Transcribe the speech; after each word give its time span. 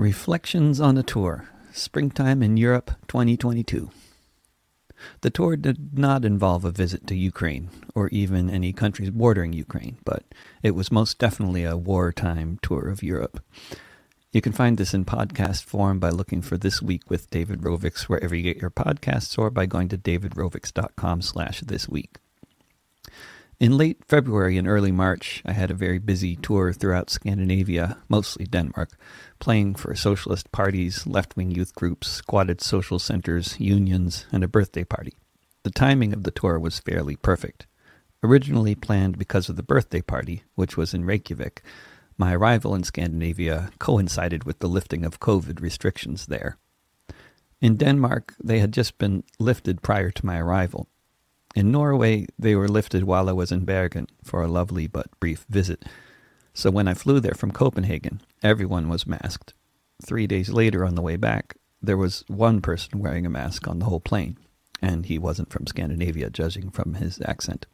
Reflections 0.00 0.80
on 0.80 0.96
a 0.96 1.02
Tour 1.02 1.50
Springtime 1.74 2.42
in 2.42 2.56
Europe 2.56 2.92
2022. 3.08 3.90
The 5.20 5.28
tour 5.28 5.56
did 5.58 5.98
not 5.98 6.24
involve 6.24 6.64
a 6.64 6.70
visit 6.70 7.06
to 7.08 7.14
Ukraine, 7.14 7.68
or 7.94 8.08
even 8.08 8.48
any 8.48 8.72
countries 8.72 9.10
bordering 9.10 9.52
Ukraine, 9.52 9.98
but 10.06 10.24
it 10.62 10.70
was 10.70 10.90
most 10.90 11.18
definitely 11.18 11.64
a 11.64 11.76
wartime 11.76 12.58
tour 12.62 12.88
of 12.88 13.02
Europe. 13.02 13.44
You 14.32 14.40
can 14.40 14.52
find 14.52 14.78
this 14.78 14.94
in 14.94 15.04
podcast 15.04 15.64
form 15.64 15.98
by 15.98 16.08
looking 16.08 16.40
for 16.40 16.56
This 16.56 16.80
Week 16.80 17.02
with 17.10 17.28
David 17.28 17.60
Rovics 17.60 18.04
wherever 18.04 18.34
you 18.34 18.42
get 18.42 18.56
your 18.56 18.70
podcasts, 18.70 19.38
or 19.38 19.50
by 19.50 19.66
going 19.66 19.88
to 19.88 19.98
davidrovics.com 19.98 21.20
slash 21.20 21.60
this 21.60 21.90
week. 21.90 22.16
In 23.60 23.76
late 23.76 24.02
February 24.08 24.56
and 24.56 24.66
early 24.66 24.90
March, 24.90 25.42
I 25.44 25.52
had 25.52 25.70
a 25.70 25.74
very 25.74 25.98
busy 25.98 26.34
tour 26.34 26.72
throughout 26.72 27.10
Scandinavia, 27.10 27.98
mostly 28.08 28.46
Denmark, 28.46 28.96
playing 29.38 29.74
for 29.74 29.94
socialist 29.94 30.50
parties, 30.50 31.06
left 31.06 31.36
wing 31.36 31.50
youth 31.50 31.74
groups, 31.74 32.08
squatted 32.08 32.62
social 32.62 32.98
centers, 32.98 33.60
unions, 33.60 34.24
and 34.32 34.42
a 34.42 34.48
birthday 34.48 34.82
party. 34.82 35.12
The 35.62 35.70
timing 35.70 36.14
of 36.14 36.22
the 36.22 36.30
tour 36.30 36.58
was 36.58 36.78
fairly 36.78 37.16
perfect. 37.16 37.66
Originally 38.22 38.74
planned 38.74 39.18
because 39.18 39.50
of 39.50 39.56
the 39.56 39.62
birthday 39.62 40.00
party, 40.00 40.42
which 40.54 40.78
was 40.78 40.94
in 40.94 41.04
Reykjavik, 41.04 41.62
my 42.16 42.34
arrival 42.34 42.74
in 42.74 42.82
Scandinavia 42.82 43.72
coincided 43.78 44.44
with 44.44 44.60
the 44.60 44.70
lifting 44.70 45.04
of 45.04 45.20
COVID 45.20 45.60
restrictions 45.60 46.28
there. 46.28 46.56
In 47.60 47.76
Denmark, 47.76 48.34
they 48.42 48.60
had 48.60 48.72
just 48.72 48.96
been 48.96 49.22
lifted 49.38 49.82
prior 49.82 50.10
to 50.12 50.24
my 50.24 50.38
arrival, 50.38 50.88
in 51.54 51.72
Norway, 51.72 52.26
they 52.38 52.54
were 52.54 52.68
lifted 52.68 53.04
while 53.04 53.28
I 53.28 53.32
was 53.32 53.50
in 53.50 53.64
Bergen 53.64 54.06
for 54.22 54.42
a 54.42 54.48
lovely 54.48 54.86
but 54.86 55.08
brief 55.18 55.44
visit. 55.48 55.84
So 56.54 56.70
when 56.70 56.86
I 56.86 56.94
flew 56.94 57.20
there 57.20 57.34
from 57.34 57.50
Copenhagen, 57.50 58.20
everyone 58.42 58.88
was 58.88 59.06
masked. 59.06 59.54
Three 60.04 60.26
days 60.26 60.50
later, 60.50 60.84
on 60.84 60.94
the 60.94 61.02
way 61.02 61.16
back, 61.16 61.56
there 61.82 61.96
was 61.96 62.24
one 62.28 62.60
person 62.60 63.00
wearing 63.00 63.26
a 63.26 63.30
mask 63.30 63.66
on 63.66 63.78
the 63.78 63.86
whole 63.86 64.00
plane, 64.00 64.38
and 64.80 65.06
he 65.06 65.18
wasn't 65.18 65.50
from 65.50 65.66
Scandinavia, 65.66 66.30
judging 66.30 66.70
from 66.70 66.94
his 66.94 67.20
accent. 67.24 67.66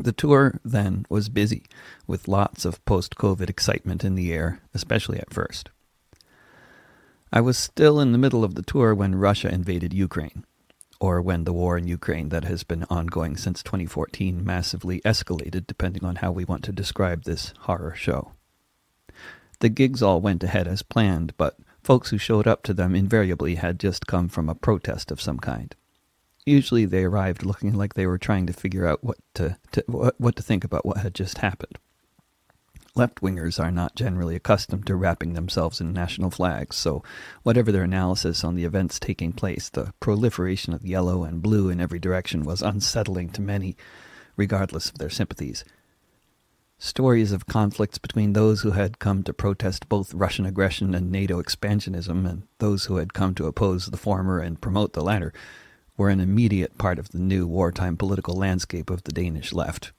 The 0.00 0.12
tour 0.12 0.58
then 0.64 1.04
was 1.08 1.28
busy, 1.28 1.64
with 2.06 2.28
lots 2.28 2.64
of 2.64 2.84
post 2.84 3.16
COVID 3.16 3.50
excitement 3.50 4.04
in 4.04 4.14
the 4.14 4.32
air, 4.32 4.60
especially 4.72 5.18
at 5.18 5.32
first. 5.32 5.70
I 7.32 7.40
was 7.40 7.58
still 7.58 8.00
in 8.00 8.12
the 8.12 8.18
middle 8.18 8.44
of 8.44 8.54
the 8.54 8.62
tour 8.62 8.94
when 8.94 9.14
Russia 9.14 9.52
invaded 9.52 9.92
Ukraine 9.92 10.44
or 11.00 11.22
when 11.22 11.44
the 11.44 11.52
war 11.52 11.78
in 11.78 11.86
Ukraine 11.86 12.28
that 12.30 12.44
has 12.44 12.64
been 12.64 12.84
ongoing 12.90 13.36
since 13.36 13.62
2014 13.62 14.44
massively 14.44 15.00
escalated, 15.02 15.66
depending 15.66 16.04
on 16.04 16.16
how 16.16 16.32
we 16.32 16.44
want 16.44 16.64
to 16.64 16.72
describe 16.72 17.24
this 17.24 17.54
horror 17.60 17.94
show. 17.94 18.32
The 19.60 19.68
gigs 19.68 20.02
all 20.02 20.20
went 20.20 20.42
ahead 20.44 20.68
as 20.68 20.82
planned, 20.82 21.34
but 21.36 21.56
folks 21.82 22.10
who 22.10 22.18
showed 22.18 22.46
up 22.46 22.62
to 22.64 22.74
them 22.74 22.94
invariably 22.94 23.56
had 23.56 23.80
just 23.80 24.06
come 24.06 24.28
from 24.28 24.48
a 24.48 24.54
protest 24.54 25.10
of 25.10 25.20
some 25.20 25.38
kind. 25.38 25.74
Usually 26.44 26.84
they 26.84 27.04
arrived 27.04 27.44
looking 27.44 27.74
like 27.74 27.94
they 27.94 28.06
were 28.06 28.18
trying 28.18 28.46
to 28.46 28.52
figure 28.52 28.86
out 28.86 29.04
what 29.04 29.18
to, 29.34 29.56
to 29.72 29.84
what 29.86 30.36
to 30.36 30.42
think 30.42 30.64
about 30.64 30.86
what 30.86 30.98
had 30.98 31.14
just 31.14 31.38
happened. 31.38 31.78
Left 32.98 33.20
wingers 33.20 33.60
are 33.60 33.70
not 33.70 33.94
generally 33.94 34.34
accustomed 34.34 34.84
to 34.86 34.96
wrapping 34.96 35.34
themselves 35.34 35.80
in 35.80 35.92
national 35.92 36.32
flags, 36.32 36.74
so 36.74 37.04
whatever 37.44 37.70
their 37.70 37.84
analysis 37.84 38.42
on 38.42 38.56
the 38.56 38.64
events 38.64 38.98
taking 38.98 39.32
place, 39.32 39.68
the 39.68 39.94
proliferation 40.00 40.74
of 40.74 40.84
yellow 40.84 41.22
and 41.22 41.40
blue 41.40 41.70
in 41.70 41.80
every 41.80 42.00
direction 42.00 42.42
was 42.42 42.60
unsettling 42.60 43.28
to 43.30 43.40
many, 43.40 43.76
regardless 44.36 44.90
of 44.90 44.98
their 44.98 45.10
sympathies. 45.10 45.64
Stories 46.76 47.30
of 47.30 47.46
conflicts 47.46 47.98
between 47.98 48.32
those 48.32 48.62
who 48.62 48.72
had 48.72 48.98
come 48.98 49.22
to 49.22 49.32
protest 49.32 49.88
both 49.88 50.12
Russian 50.12 50.44
aggression 50.44 50.92
and 50.92 51.12
NATO 51.12 51.40
expansionism 51.40 52.28
and 52.28 52.48
those 52.58 52.86
who 52.86 52.96
had 52.96 53.14
come 53.14 53.32
to 53.36 53.46
oppose 53.46 53.86
the 53.86 53.96
former 53.96 54.40
and 54.40 54.60
promote 54.60 54.94
the 54.94 55.04
latter 55.04 55.32
were 55.96 56.08
an 56.08 56.18
immediate 56.18 56.76
part 56.78 56.98
of 56.98 57.10
the 57.10 57.20
new 57.20 57.46
wartime 57.46 57.96
political 57.96 58.34
landscape 58.34 58.90
of 58.90 59.04
the 59.04 59.12
Danish 59.12 59.52
left. 59.52 59.92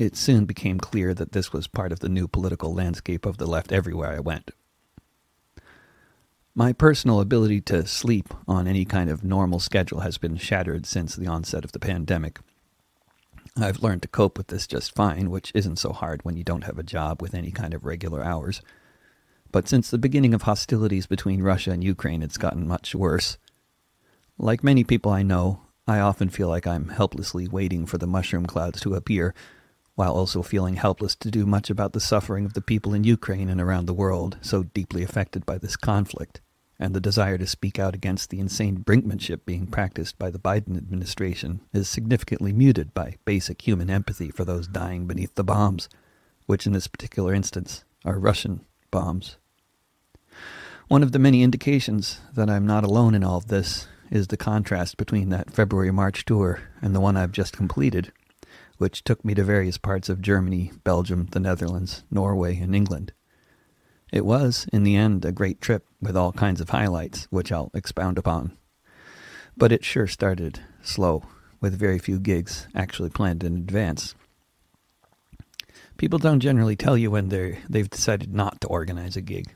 It 0.00 0.16
soon 0.16 0.46
became 0.46 0.80
clear 0.80 1.12
that 1.12 1.32
this 1.32 1.52
was 1.52 1.66
part 1.66 1.92
of 1.92 2.00
the 2.00 2.08
new 2.08 2.26
political 2.26 2.72
landscape 2.72 3.26
of 3.26 3.36
the 3.36 3.46
left 3.46 3.70
everywhere 3.70 4.10
I 4.10 4.20
went. 4.20 4.50
My 6.54 6.72
personal 6.72 7.20
ability 7.20 7.60
to 7.60 7.86
sleep 7.86 8.32
on 8.48 8.66
any 8.66 8.86
kind 8.86 9.10
of 9.10 9.22
normal 9.22 9.58
schedule 9.60 10.00
has 10.00 10.16
been 10.16 10.38
shattered 10.38 10.86
since 10.86 11.14
the 11.14 11.26
onset 11.26 11.66
of 11.66 11.72
the 11.72 11.78
pandemic. 11.78 12.38
I've 13.58 13.82
learned 13.82 14.00
to 14.00 14.08
cope 14.08 14.38
with 14.38 14.46
this 14.46 14.66
just 14.66 14.94
fine, 14.94 15.28
which 15.28 15.52
isn't 15.54 15.76
so 15.76 15.92
hard 15.92 16.24
when 16.24 16.34
you 16.34 16.44
don't 16.44 16.64
have 16.64 16.78
a 16.78 16.82
job 16.82 17.20
with 17.20 17.34
any 17.34 17.50
kind 17.50 17.74
of 17.74 17.84
regular 17.84 18.24
hours. 18.24 18.62
But 19.52 19.68
since 19.68 19.90
the 19.90 19.98
beginning 19.98 20.32
of 20.32 20.42
hostilities 20.42 21.06
between 21.06 21.42
Russia 21.42 21.72
and 21.72 21.84
Ukraine, 21.84 22.22
it's 22.22 22.38
gotten 22.38 22.66
much 22.66 22.94
worse. 22.94 23.36
Like 24.38 24.64
many 24.64 24.82
people 24.82 25.12
I 25.12 25.22
know, 25.22 25.60
I 25.86 25.98
often 25.98 26.30
feel 26.30 26.48
like 26.48 26.66
I'm 26.66 26.88
helplessly 26.88 27.48
waiting 27.48 27.84
for 27.84 27.98
the 27.98 28.06
mushroom 28.06 28.46
clouds 28.46 28.80
to 28.80 28.94
appear 28.94 29.34
while 30.00 30.14
also 30.14 30.40
feeling 30.42 30.76
helpless 30.76 31.14
to 31.14 31.30
do 31.30 31.44
much 31.44 31.68
about 31.68 31.92
the 31.92 32.00
suffering 32.00 32.46
of 32.46 32.54
the 32.54 32.62
people 32.62 32.94
in 32.94 33.04
Ukraine 33.04 33.50
and 33.50 33.60
around 33.60 33.84
the 33.84 33.92
world 33.92 34.38
so 34.40 34.62
deeply 34.62 35.02
affected 35.02 35.44
by 35.44 35.58
this 35.58 35.76
conflict, 35.76 36.40
and 36.78 36.94
the 36.94 37.02
desire 37.02 37.36
to 37.36 37.46
speak 37.46 37.78
out 37.78 37.94
against 37.94 38.30
the 38.30 38.40
insane 38.40 38.78
brinkmanship 38.78 39.44
being 39.44 39.66
practiced 39.66 40.18
by 40.18 40.30
the 40.30 40.38
Biden 40.38 40.74
administration 40.78 41.60
is 41.74 41.86
significantly 41.86 42.50
muted 42.50 42.94
by 42.94 43.16
basic 43.26 43.60
human 43.60 43.90
empathy 43.90 44.30
for 44.30 44.46
those 44.46 44.66
dying 44.66 45.06
beneath 45.06 45.34
the 45.34 45.44
bombs, 45.44 45.86
which 46.46 46.66
in 46.66 46.72
this 46.72 46.86
particular 46.86 47.34
instance 47.34 47.84
are 48.02 48.18
Russian 48.18 48.64
bombs. 48.90 49.36
One 50.88 51.02
of 51.02 51.12
the 51.12 51.18
many 51.18 51.42
indications 51.42 52.20
that 52.32 52.48
I'm 52.48 52.66
not 52.66 52.84
alone 52.84 53.14
in 53.14 53.22
all 53.22 53.36
of 53.36 53.48
this 53.48 53.86
is 54.10 54.28
the 54.28 54.38
contrast 54.38 54.96
between 54.96 55.28
that 55.28 55.50
February 55.52 55.90
March 55.90 56.24
tour 56.24 56.62
and 56.80 56.94
the 56.94 57.00
one 57.00 57.18
I've 57.18 57.32
just 57.32 57.54
completed 57.54 58.12
which 58.80 59.04
took 59.04 59.22
me 59.22 59.34
to 59.34 59.44
various 59.44 59.76
parts 59.76 60.08
of 60.08 60.22
Germany, 60.22 60.72
Belgium, 60.84 61.28
the 61.32 61.38
Netherlands, 61.38 62.02
Norway, 62.10 62.56
and 62.56 62.74
England. 62.74 63.12
It 64.10 64.24
was, 64.24 64.66
in 64.72 64.84
the 64.84 64.96
end, 64.96 65.22
a 65.22 65.32
great 65.32 65.60
trip 65.60 65.86
with 66.00 66.16
all 66.16 66.32
kinds 66.32 66.62
of 66.62 66.70
highlights, 66.70 67.28
which 67.28 67.52
I'll 67.52 67.70
expound 67.74 68.16
upon. 68.16 68.56
But 69.54 69.70
it 69.70 69.84
sure 69.84 70.06
started 70.06 70.60
slow, 70.80 71.24
with 71.60 71.78
very 71.78 71.98
few 71.98 72.18
gigs 72.18 72.68
actually 72.74 73.10
planned 73.10 73.44
in 73.44 73.54
advance. 73.54 74.14
People 75.98 76.18
don't 76.18 76.40
generally 76.40 76.74
tell 76.74 76.96
you 76.96 77.10
when 77.10 77.28
they 77.28 77.58
they've 77.68 77.90
decided 77.90 78.34
not 78.34 78.62
to 78.62 78.68
organize 78.68 79.14
a 79.14 79.20
gig. 79.20 79.52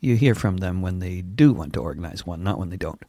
You 0.00 0.16
hear 0.16 0.34
from 0.34 0.56
them 0.56 0.80
when 0.80 1.00
they 1.00 1.20
do 1.20 1.52
want 1.52 1.74
to 1.74 1.82
organize 1.82 2.24
one, 2.24 2.42
not 2.42 2.58
when 2.58 2.70
they 2.70 2.78
don't. 2.78 3.02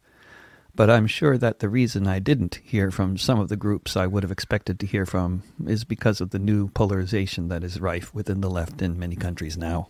But 0.80 0.88
I'm 0.88 1.06
sure 1.06 1.36
that 1.36 1.58
the 1.58 1.68
reason 1.68 2.06
I 2.06 2.20
didn't 2.20 2.62
hear 2.64 2.90
from 2.90 3.18
some 3.18 3.38
of 3.38 3.50
the 3.50 3.56
groups 3.56 3.98
I 3.98 4.06
would 4.06 4.22
have 4.22 4.32
expected 4.32 4.80
to 4.80 4.86
hear 4.86 5.04
from 5.04 5.42
is 5.66 5.84
because 5.84 6.22
of 6.22 6.30
the 6.30 6.38
new 6.38 6.68
polarization 6.68 7.48
that 7.48 7.62
is 7.62 7.82
rife 7.82 8.14
within 8.14 8.40
the 8.40 8.48
left 8.48 8.80
in 8.80 8.98
many 8.98 9.14
countries 9.14 9.58
now, 9.58 9.88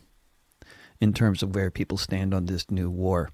in 1.00 1.12
terms 1.12 1.44
of 1.44 1.54
where 1.54 1.70
people 1.70 1.96
stand 1.96 2.34
on 2.34 2.46
this 2.46 2.68
new 2.72 2.90
war, 2.90 3.30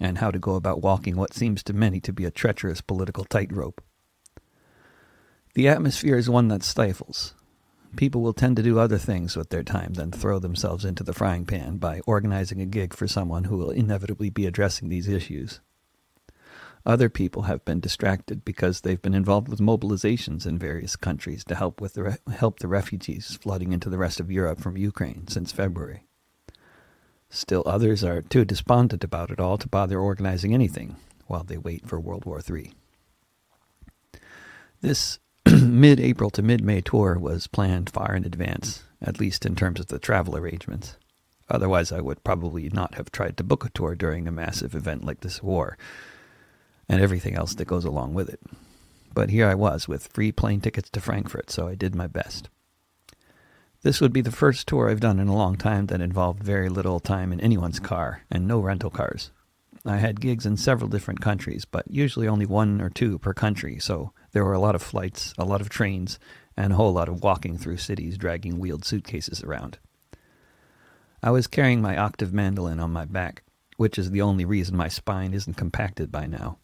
and 0.00 0.18
how 0.18 0.32
to 0.32 0.40
go 0.40 0.56
about 0.56 0.82
walking 0.82 1.14
what 1.14 1.32
seems 1.32 1.62
to 1.62 1.72
many 1.72 2.00
to 2.00 2.12
be 2.12 2.24
a 2.24 2.30
treacherous 2.32 2.80
political 2.80 3.24
tightrope. 3.24 3.80
The 5.54 5.68
atmosphere 5.68 6.16
is 6.16 6.28
one 6.28 6.48
that 6.48 6.64
stifles. 6.64 7.34
People 7.94 8.20
will 8.20 8.32
tend 8.32 8.56
to 8.56 8.64
do 8.64 8.80
other 8.80 8.98
things 8.98 9.36
with 9.36 9.50
their 9.50 9.62
time 9.62 9.94
than 9.94 10.10
throw 10.10 10.40
themselves 10.40 10.84
into 10.84 11.04
the 11.04 11.14
frying 11.14 11.46
pan 11.46 11.76
by 11.76 12.00
organizing 12.00 12.60
a 12.60 12.66
gig 12.66 12.92
for 12.92 13.06
someone 13.06 13.44
who 13.44 13.58
will 13.58 13.70
inevitably 13.70 14.28
be 14.28 14.44
addressing 14.44 14.88
these 14.88 15.06
issues. 15.06 15.60
Other 16.86 17.08
people 17.08 17.42
have 17.42 17.64
been 17.64 17.80
distracted 17.80 18.44
because 18.44 18.80
they've 18.80 19.02
been 19.02 19.12
involved 19.12 19.48
with 19.48 19.58
mobilizations 19.58 20.46
in 20.46 20.56
various 20.56 20.94
countries 20.94 21.42
to 21.46 21.56
help 21.56 21.80
with 21.80 21.94
the 21.94 22.04
re- 22.04 22.16
help 22.32 22.60
the 22.60 22.68
refugees 22.68 23.36
flooding 23.42 23.72
into 23.72 23.90
the 23.90 23.98
rest 23.98 24.20
of 24.20 24.30
Europe 24.30 24.60
from 24.60 24.76
Ukraine 24.76 25.26
since 25.26 25.50
February. 25.50 26.04
Still 27.28 27.64
others 27.66 28.04
are 28.04 28.22
too 28.22 28.44
despondent 28.44 29.02
about 29.02 29.32
it 29.32 29.40
all 29.40 29.58
to 29.58 29.68
bother 29.68 29.98
organizing 29.98 30.54
anything 30.54 30.94
while 31.26 31.42
they 31.42 31.58
wait 31.58 31.88
for 31.88 31.98
World 31.98 32.24
War 32.24 32.40
III. 32.48 32.72
This 34.80 35.18
mid 35.44 35.98
April 35.98 36.30
to 36.30 36.42
mid 36.42 36.62
May 36.62 36.82
tour 36.82 37.18
was 37.18 37.48
planned 37.48 37.90
far 37.90 38.14
in 38.14 38.24
advance, 38.24 38.84
at 39.02 39.18
least 39.18 39.44
in 39.44 39.56
terms 39.56 39.80
of 39.80 39.88
the 39.88 39.98
travel 39.98 40.36
arrangements. 40.36 40.94
Otherwise, 41.48 41.90
I 41.90 42.00
would 42.00 42.22
probably 42.22 42.68
not 42.68 42.94
have 42.94 43.10
tried 43.10 43.36
to 43.38 43.44
book 43.44 43.64
a 43.64 43.70
tour 43.70 43.96
during 43.96 44.28
a 44.28 44.32
massive 44.32 44.76
event 44.76 45.04
like 45.04 45.22
this 45.22 45.42
war 45.42 45.76
and 46.88 47.00
everything 47.00 47.34
else 47.34 47.54
that 47.54 47.66
goes 47.66 47.84
along 47.84 48.14
with 48.14 48.28
it. 48.28 48.40
But 49.14 49.30
here 49.30 49.48
I 49.48 49.54
was 49.54 49.88
with 49.88 50.08
free 50.08 50.32
plane 50.32 50.60
tickets 50.60 50.90
to 50.90 51.00
Frankfurt, 51.00 51.50
so 51.50 51.66
I 51.68 51.74
did 51.74 51.94
my 51.94 52.06
best. 52.06 52.48
This 53.82 54.00
would 54.00 54.12
be 54.12 54.20
the 54.20 54.32
first 54.32 54.66
tour 54.66 54.90
I've 54.90 55.00
done 55.00 55.20
in 55.20 55.28
a 55.28 55.36
long 55.36 55.56
time 55.56 55.86
that 55.86 56.00
involved 56.00 56.42
very 56.42 56.68
little 56.68 57.00
time 57.00 57.32
in 57.32 57.40
anyone's 57.40 57.78
car 57.78 58.22
and 58.30 58.46
no 58.46 58.60
rental 58.60 58.90
cars. 58.90 59.30
I 59.84 59.98
had 59.98 60.20
gigs 60.20 60.44
in 60.44 60.56
several 60.56 60.90
different 60.90 61.20
countries, 61.20 61.64
but 61.64 61.84
usually 61.88 62.26
only 62.26 62.46
one 62.46 62.80
or 62.80 62.90
two 62.90 63.18
per 63.18 63.32
country, 63.32 63.78
so 63.78 64.12
there 64.32 64.44
were 64.44 64.52
a 64.52 64.58
lot 64.58 64.74
of 64.74 64.82
flights, 64.82 65.32
a 65.38 65.44
lot 65.44 65.60
of 65.60 65.68
trains, 65.68 66.18
and 66.56 66.72
a 66.72 66.76
whole 66.76 66.92
lot 66.92 67.08
of 67.08 67.22
walking 67.22 67.56
through 67.56 67.76
cities 67.76 68.18
dragging 68.18 68.58
wheeled 68.58 68.84
suitcases 68.84 69.44
around. 69.44 69.78
I 71.22 71.30
was 71.30 71.46
carrying 71.46 71.80
my 71.80 71.96
octave 71.96 72.32
mandolin 72.32 72.80
on 72.80 72.92
my 72.92 73.04
back, 73.04 73.44
which 73.76 73.98
is 73.98 74.10
the 74.10 74.22
only 74.22 74.44
reason 74.44 74.76
my 74.76 74.88
spine 74.88 75.32
isn't 75.32 75.56
compacted 75.56 76.10
by 76.10 76.26
now. 76.26 76.58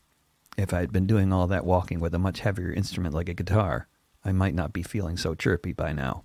If 0.56 0.72
I 0.72 0.80
had 0.80 0.92
been 0.92 1.06
doing 1.06 1.32
all 1.32 1.46
that 1.46 1.64
walking 1.64 2.00
with 2.00 2.14
a 2.14 2.18
much 2.18 2.40
heavier 2.40 2.72
instrument 2.72 3.14
like 3.14 3.28
a 3.28 3.34
guitar, 3.34 3.88
I 4.24 4.32
might 4.32 4.54
not 4.54 4.72
be 4.72 4.82
feeling 4.82 5.16
so 5.16 5.34
chirpy 5.34 5.72
by 5.72 5.92
now. 5.92 6.24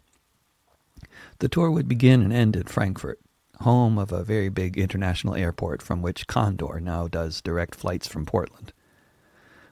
The 1.39 1.47
tour 1.47 1.71
would 1.71 1.87
begin 1.87 2.21
and 2.21 2.33
end 2.33 2.55
at 2.55 2.69
Frankfurt, 2.69 3.19
home 3.61 3.97
of 3.97 4.11
a 4.11 4.23
very 4.23 4.49
big 4.49 4.77
international 4.77 5.35
airport 5.35 5.81
from 5.81 6.01
which 6.01 6.27
Condor 6.27 6.79
now 6.79 7.07
does 7.07 7.41
direct 7.41 7.75
flights 7.75 8.07
from 8.07 8.25
Portland. 8.25 8.73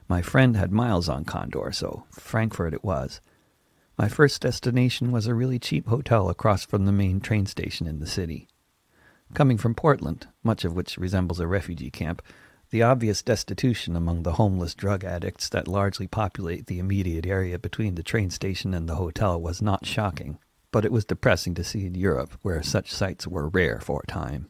My 0.07 0.22
friend 0.22 0.56
had 0.56 0.72
miles 0.72 1.10
on 1.10 1.25
Condor, 1.25 1.72
so 1.72 2.06
Frankfurt 2.12 2.74
it 2.74 2.84
was. 2.84 3.22
My 3.98 4.08
first 4.08 4.42
destination 4.42 5.12
was 5.12 5.25
a 5.25 5.34
really 5.34 5.58
cheap 5.58 5.88
hotel 5.88 6.30
across 6.30 6.66
from 6.66 6.86
the 6.86 6.92
main 6.92 7.19
train 7.19 7.46
station 7.46 7.88
in 7.88 8.00
the 8.00 8.08
city. 8.08 8.48
Coming 9.34 9.58
from 9.58 9.74
Portland, 9.74 10.28
much 10.44 10.63
of 10.63 10.75
which 10.75 10.98
resembles 10.98 11.40
a 11.40 11.48
refugee 11.48 11.90
camp, 11.90 12.22
the 12.75 12.83
obvious 12.83 13.22
destitution 13.22 13.95
among 13.95 14.24
the 14.24 14.33
homeless 14.33 14.75
drug 14.75 15.06
addicts 15.06 15.48
that 15.48 15.66
largely 15.66 16.07
populate 16.07 16.68
the 16.68 16.77
immediate 16.77 17.25
area 17.25 17.57
between 17.57 17.95
the 17.95 18.04
train 18.04 18.30
station 18.30 18.74
and 18.74 18.89
the 18.89 18.95
hotel 18.95 19.39
was 19.39 19.62
not 19.62 19.86
shocking, 19.86 20.38
but 20.74 20.83
it 20.83 20.92
was 20.92 21.06
depressing 21.06 21.54
to 21.54 21.63
see 21.63 21.86
in 21.86 21.95
Europe, 21.95 22.38
where 22.42 22.62
such 22.62 22.92
sights 22.92 23.25
were 23.25 23.48
rare 23.48 23.80
for 23.80 24.01
a 24.04 24.12
time. 24.12 24.50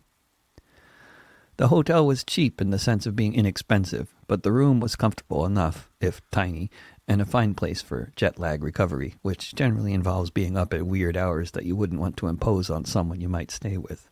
The 1.57 1.67
hotel 1.67 2.03
was 2.03 2.23
cheap 2.23 2.59
in 2.59 2.71
the 2.71 2.79
sense 2.79 3.05
of 3.05 3.15
being 3.15 3.35
inexpensive, 3.35 4.15
but 4.25 4.41
the 4.41 4.51
room 4.51 4.79
was 4.79 4.95
comfortable 4.95 5.45
enough, 5.45 5.91
if 6.01 6.19
tiny, 6.31 6.71
and 7.07 7.21
a 7.21 7.25
fine 7.25 7.53
place 7.53 7.83
for 7.83 8.11
jet 8.15 8.39
lag 8.39 8.63
recovery, 8.63 9.13
which 9.21 9.53
generally 9.53 9.93
involves 9.93 10.31
being 10.31 10.57
up 10.57 10.73
at 10.73 10.87
weird 10.87 11.15
hours 11.15 11.51
that 11.51 11.65
you 11.65 11.75
wouldn't 11.75 12.01
want 12.01 12.17
to 12.17 12.27
impose 12.27 12.71
on 12.71 12.85
someone 12.85 13.21
you 13.21 13.29
might 13.29 13.51
stay 13.51 13.77
with. 13.77 14.09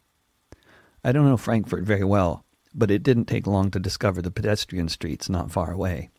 I 1.04 1.12
don't 1.12 1.26
know 1.26 1.36
Frankfurt 1.36 1.84
very 1.84 2.04
well, 2.04 2.43
but 2.74 2.92
it 2.92 3.04
didn't 3.04 3.26
take 3.26 3.48
long 3.48 3.72
to 3.72 3.80
discover 3.80 4.22
the 4.22 4.32
pedestrian 4.32 4.90
streets 4.90 5.30
not 5.30 5.52
far 5.52 5.72
away. 5.72 6.10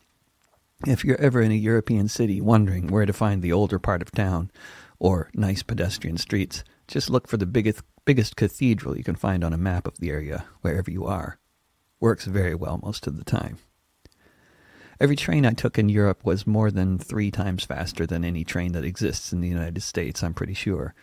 If 0.85 1.03
you're 1.03 1.19
ever 1.21 1.41
in 1.41 1.51
a 1.51 1.55
European 1.55 2.07
city 2.07 2.41
wondering 2.41 2.87
where 2.87 3.05
to 3.05 3.13
find 3.13 3.41
the 3.41 3.53
older 3.53 3.79
part 3.79 4.01
of 4.01 4.11
town 4.11 4.51
or 4.99 5.29
nice 5.33 5.63
pedestrian 5.63 6.17
streets, 6.17 6.63
just 6.87 7.09
look 7.09 7.27
for 7.27 7.37
the 7.37 7.45
biggest, 7.45 7.81
biggest 8.05 8.35
cathedral 8.35 8.97
you 8.97 9.03
can 9.03 9.15
find 9.15 9.43
on 9.43 9.53
a 9.53 9.57
map 9.57 9.87
of 9.87 9.97
the 9.99 10.09
area, 10.09 10.45
wherever 10.61 10.91
you 10.91 11.05
are. 11.05 11.39
Works 11.99 12.25
very 12.25 12.55
well 12.55 12.79
most 12.83 13.07
of 13.07 13.17
the 13.17 13.23
time. 13.23 13.57
Every 14.99 15.15
train 15.15 15.45
I 15.45 15.51
took 15.51 15.77
in 15.77 15.89
Europe 15.89 16.23
was 16.23 16.47
more 16.47 16.71
than 16.71 16.97
three 16.97 17.31
times 17.31 17.65
faster 17.65 18.05
than 18.05 18.23
any 18.23 18.43
train 18.43 18.71
that 18.73 18.85
exists 18.85 19.33
in 19.33 19.41
the 19.41 19.49
United 19.49 19.81
States, 19.81 20.23
I'm 20.23 20.33
pretty 20.33 20.53
sure. 20.53 20.93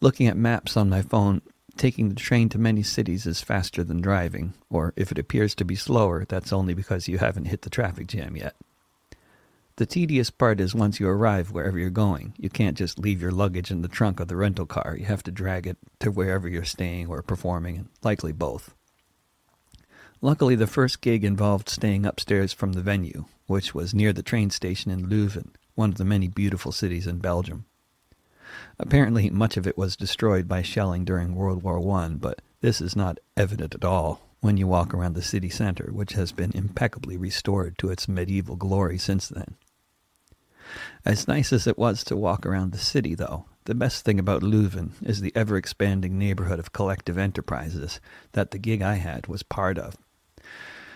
Looking 0.00 0.26
at 0.26 0.36
maps 0.36 0.76
on 0.76 0.88
my 0.88 1.02
phone, 1.02 1.42
taking 1.78 2.08
the 2.08 2.14
train 2.14 2.48
to 2.50 2.58
many 2.58 2.82
cities 2.82 3.26
is 3.26 3.40
faster 3.40 3.82
than 3.84 4.00
driving, 4.00 4.54
or 4.68 4.92
if 4.96 5.10
it 5.10 5.18
appears 5.18 5.54
to 5.54 5.64
be 5.64 5.76
slower, 5.76 6.26
that's 6.28 6.52
only 6.52 6.74
because 6.74 7.08
you 7.08 7.18
haven't 7.18 7.46
hit 7.46 7.62
the 7.62 7.70
traffic 7.70 8.08
jam 8.08 8.36
yet. 8.36 8.54
The 9.76 9.86
tedious 9.86 10.28
part 10.28 10.60
is 10.60 10.74
once 10.74 10.98
you 10.98 11.08
arrive 11.08 11.52
wherever 11.52 11.78
you're 11.78 11.90
going, 11.90 12.34
you 12.36 12.50
can't 12.50 12.76
just 12.76 12.98
leave 12.98 13.22
your 13.22 13.30
luggage 13.30 13.70
in 13.70 13.82
the 13.82 13.88
trunk 13.88 14.18
of 14.18 14.26
the 14.26 14.34
rental 14.34 14.66
car. 14.66 14.96
You 14.98 15.04
have 15.04 15.22
to 15.22 15.30
drag 15.30 15.68
it 15.68 15.76
to 16.00 16.10
wherever 16.10 16.48
you're 16.48 16.64
staying 16.64 17.06
or 17.06 17.22
performing, 17.22 17.76
and 17.76 17.88
likely 18.02 18.32
both. 18.32 18.74
Luckily, 20.20 20.56
the 20.56 20.66
first 20.66 21.00
gig 21.00 21.22
involved 21.22 21.68
staying 21.68 22.04
upstairs 22.04 22.52
from 22.52 22.72
the 22.72 22.82
venue, 22.82 23.26
which 23.46 23.72
was 23.72 23.94
near 23.94 24.12
the 24.12 24.24
train 24.24 24.50
station 24.50 24.90
in 24.90 25.08
Leuven, 25.08 25.50
one 25.76 25.90
of 25.90 25.96
the 25.96 26.04
many 26.04 26.26
beautiful 26.26 26.72
cities 26.72 27.06
in 27.06 27.18
Belgium. 27.18 27.64
Apparently, 28.78 29.30
much 29.30 29.56
of 29.56 29.66
it 29.66 29.78
was 29.78 29.96
destroyed 29.96 30.48
by 30.48 30.62
shelling 30.62 31.04
during 31.04 31.34
World 31.34 31.62
War 31.62 31.78
I, 31.98 32.08
but 32.08 32.42
this 32.60 32.80
is 32.80 32.96
not 32.96 33.18
evident 33.36 33.74
at 33.74 33.84
all 33.84 34.20
when 34.40 34.56
you 34.56 34.66
walk 34.66 34.94
around 34.94 35.14
the 35.14 35.22
city 35.22 35.48
center, 35.48 35.90
which 35.92 36.12
has 36.12 36.32
been 36.32 36.52
impeccably 36.54 37.16
restored 37.16 37.76
to 37.78 37.90
its 37.90 38.08
medieval 38.08 38.56
glory 38.56 38.98
since 38.98 39.28
then. 39.28 39.56
As 41.04 41.26
nice 41.26 41.52
as 41.52 41.66
it 41.66 41.78
was 41.78 42.04
to 42.04 42.16
walk 42.16 42.44
around 42.44 42.72
the 42.72 42.78
city, 42.78 43.14
though, 43.14 43.46
the 43.64 43.74
best 43.74 44.04
thing 44.04 44.18
about 44.18 44.42
Leuven 44.42 44.92
is 45.02 45.20
the 45.20 45.32
ever 45.34 45.56
expanding 45.56 46.18
neighborhood 46.18 46.58
of 46.58 46.72
collective 46.72 47.18
enterprises 47.18 48.00
that 48.32 48.50
the 48.50 48.58
gig 48.58 48.82
I 48.82 48.94
had 48.94 49.26
was 49.26 49.42
part 49.42 49.78
of. 49.78 49.96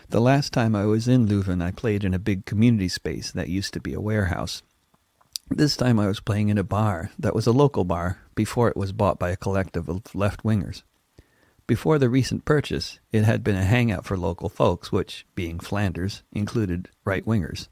The 0.08 0.20
last 0.20 0.52
time 0.52 0.76
I 0.76 0.84
was 0.84 1.08
in 1.08 1.26
Leuven, 1.26 1.62
I 1.62 1.70
played 1.70 2.04
in 2.04 2.12
a 2.12 2.18
big 2.18 2.44
community 2.44 2.88
space 2.88 3.30
that 3.32 3.48
used 3.48 3.72
to 3.74 3.80
be 3.80 3.94
a 3.94 4.00
warehouse. 4.00 4.62
This 5.54 5.76
time 5.76 5.98
I 6.00 6.06
was 6.06 6.20
playing 6.20 6.48
in 6.48 6.58
a 6.58 6.64
bar 6.64 7.10
that 7.18 7.34
was 7.34 7.46
a 7.46 7.52
local 7.52 7.84
bar 7.84 8.18
before 8.34 8.68
it 8.68 8.76
was 8.76 8.92
bought 8.92 9.18
by 9.18 9.30
a 9.30 9.36
collective 9.36 9.88
of 9.88 10.14
left 10.14 10.42
wingers. 10.42 10.82
Before 11.66 11.98
the 11.98 12.08
recent 12.08 12.44
purchase, 12.44 12.98
it 13.12 13.24
had 13.24 13.44
been 13.44 13.56
a 13.56 13.64
hangout 13.64 14.04
for 14.04 14.16
local 14.16 14.48
folks, 14.48 14.90
which, 14.90 15.26
being 15.34 15.58
Flanders, 15.60 16.22
included 16.32 16.88
right 17.04 17.24
wingers. 17.24 17.68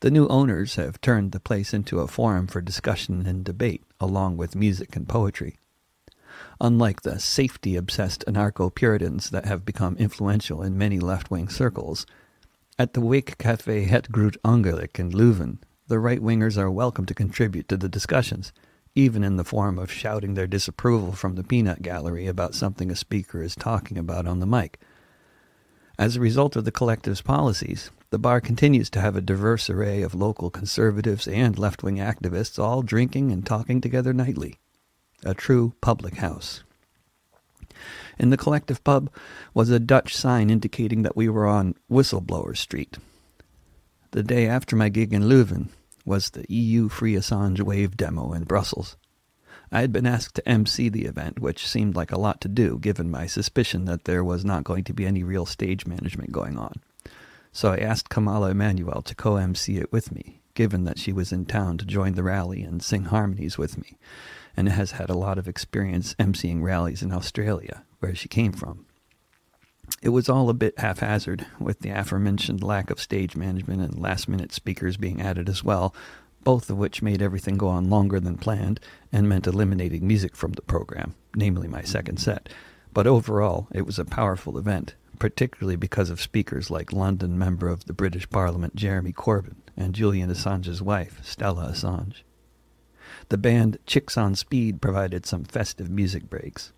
The 0.00 0.10
new 0.10 0.28
owners 0.28 0.76
have 0.76 1.00
turned 1.00 1.32
the 1.32 1.40
place 1.40 1.74
into 1.74 2.00
a 2.00 2.06
forum 2.06 2.46
for 2.46 2.60
discussion 2.60 3.26
and 3.26 3.44
debate, 3.44 3.82
along 4.00 4.36
with 4.36 4.54
music 4.54 4.94
and 4.96 5.08
poetry 5.08 5.58
unlike 6.60 7.02
the 7.02 7.20
safety 7.20 7.76
obsessed 7.76 8.24
anarcho 8.26 8.74
Puritans 8.74 9.30
that 9.30 9.44
have 9.44 9.64
become 9.64 9.96
influential 9.96 10.62
in 10.62 10.78
many 10.78 10.98
left 10.98 11.30
wing 11.30 11.48
circles. 11.48 12.06
At 12.78 12.94
the 12.94 13.00
Wake 13.00 13.38
Cafe 13.38 13.84
Het 13.84 14.10
Groot 14.10 14.36
Ongeluk 14.44 14.98
in 14.98 15.10
Leuven, 15.10 15.58
the 15.86 15.98
right 15.98 16.20
wingers 16.20 16.56
are 16.56 16.70
welcome 16.70 17.04
to 17.04 17.14
contribute 17.14 17.68
to 17.68 17.76
the 17.76 17.90
discussions, 17.90 18.52
even 18.94 19.22
in 19.22 19.36
the 19.36 19.44
form 19.44 19.78
of 19.78 19.92
shouting 19.92 20.32
their 20.32 20.46
disapproval 20.46 21.12
from 21.12 21.34
the 21.34 21.44
peanut 21.44 21.82
gallery 21.82 22.26
about 22.26 22.54
something 22.54 22.90
a 22.90 22.96
speaker 22.96 23.42
is 23.42 23.54
talking 23.54 23.98
about 23.98 24.26
on 24.26 24.40
the 24.40 24.46
mic. 24.46 24.80
As 25.98 26.16
a 26.16 26.20
result 26.20 26.56
of 26.56 26.64
the 26.64 26.72
collective's 26.72 27.20
policies, 27.20 27.90
the 28.08 28.18
bar 28.18 28.40
continues 28.40 28.88
to 28.90 29.00
have 29.00 29.14
a 29.14 29.20
diverse 29.20 29.68
array 29.68 30.00
of 30.00 30.14
local 30.14 30.48
conservatives 30.48 31.28
and 31.28 31.58
left 31.58 31.82
wing 31.82 31.96
activists 31.96 32.58
all 32.58 32.80
drinking 32.80 33.30
and 33.30 33.44
talking 33.44 33.80
together 33.80 34.12
nightly 34.14 34.58
a 35.22 35.34
true 35.34 35.74
public 35.80 36.16
house. 36.16 36.62
In 38.18 38.30
the 38.30 38.36
collective 38.36 38.82
pub 38.84 39.10
was 39.54 39.70
a 39.70 39.78
Dutch 39.78 40.16
sign 40.16 40.50
indicating 40.50 41.02
that 41.02 41.16
we 41.16 41.28
were 41.28 41.46
on 41.46 41.74
Whistleblower 41.90 42.56
Street. 42.56 42.98
The 44.14 44.22
day 44.22 44.46
after 44.46 44.76
my 44.76 44.90
gig 44.90 45.12
in 45.12 45.28
Leuven 45.28 45.70
was 46.04 46.30
the 46.30 46.46
EU 46.48 46.88
Free 46.88 47.14
Assange 47.14 47.60
Wave 47.62 47.96
demo 47.96 48.32
in 48.32 48.44
Brussels. 48.44 48.96
I 49.72 49.80
had 49.80 49.90
been 49.90 50.06
asked 50.06 50.36
to 50.36 50.48
MC 50.48 50.88
the 50.88 51.06
event, 51.06 51.40
which 51.40 51.66
seemed 51.66 51.96
like 51.96 52.12
a 52.12 52.20
lot 52.20 52.40
to 52.42 52.48
do 52.48 52.78
given 52.78 53.10
my 53.10 53.26
suspicion 53.26 53.86
that 53.86 54.04
there 54.04 54.22
was 54.22 54.44
not 54.44 54.62
going 54.62 54.84
to 54.84 54.94
be 54.94 55.04
any 55.04 55.24
real 55.24 55.46
stage 55.46 55.84
management 55.84 56.30
going 56.30 56.56
on. 56.56 56.74
So 57.50 57.72
I 57.72 57.78
asked 57.78 58.08
Kamala 58.08 58.50
Emanuel 58.50 59.02
to 59.02 59.16
co 59.16 59.34
MC 59.34 59.78
it 59.78 59.90
with 59.90 60.12
me, 60.12 60.42
given 60.54 60.84
that 60.84 61.00
she 61.00 61.12
was 61.12 61.32
in 61.32 61.44
town 61.44 61.76
to 61.78 61.84
join 61.84 62.12
the 62.12 62.22
rally 62.22 62.62
and 62.62 62.84
sing 62.84 63.06
harmonies 63.06 63.58
with 63.58 63.76
me, 63.76 63.98
and 64.56 64.68
has 64.68 64.92
had 64.92 65.10
a 65.10 65.18
lot 65.18 65.38
of 65.38 65.48
experience 65.48 66.14
emceeing 66.20 66.62
rallies 66.62 67.02
in 67.02 67.10
Australia, 67.10 67.82
where 67.98 68.14
she 68.14 68.28
came 68.28 68.52
from. 68.52 68.86
It 70.02 70.10
was 70.10 70.28
all 70.28 70.50
a 70.50 70.54
bit 70.54 70.78
haphazard, 70.78 71.46
with 71.58 71.80
the 71.80 71.90
aforementioned 71.90 72.62
lack 72.62 72.90
of 72.90 73.00
stage 73.00 73.36
management 73.36 73.80
and 73.80 73.98
last 73.98 74.28
minute 74.28 74.52
speakers 74.52 74.96
being 74.96 75.22
added 75.22 75.48
as 75.48 75.64
well, 75.64 75.94
both 76.42 76.68
of 76.68 76.76
which 76.76 77.02
made 77.02 77.22
everything 77.22 77.56
go 77.56 77.68
on 77.68 77.88
longer 77.88 78.20
than 78.20 78.36
planned 78.36 78.80
and 79.10 79.28
meant 79.28 79.46
eliminating 79.46 80.06
music 80.06 80.36
from 80.36 80.52
the 80.52 80.62
program, 80.62 81.14
namely 81.34 81.68
my 81.68 81.82
second 81.82 82.18
set. 82.18 82.48
But 82.92 83.06
overall, 83.06 83.66
it 83.72 83.86
was 83.86 83.98
a 83.98 84.04
powerful 84.04 84.58
event, 84.58 84.94
particularly 85.18 85.76
because 85.76 86.10
of 86.10 86.20
speakers 86.20 86.70
like 86.70 86.92
London 86.92 87.38
member 87.38 87.68
of 87.68 87.86
the 87.86 87.92
British 87.94 88.28
Parliament 88.28 88.76
Jeremy 88.76 89.12
Corbyn 89.12 89.56
and 89.76 89.94
Julian 89.94 90.30
Assange's 90.30 90.82
wife, 90.82 91.20
Stella 91.24 91.70
Assange. 91.72 92.22
The 93.30 93.38
band 93.38 93.78
Chicks 93.86 94.16
on 94.18 94.34
Speed 94.34 94.82
provided 94.82 95.24
some 95.24 95.44
festive 95.44 95.88
music 95.88 96.28
breaks. 96.28 96.72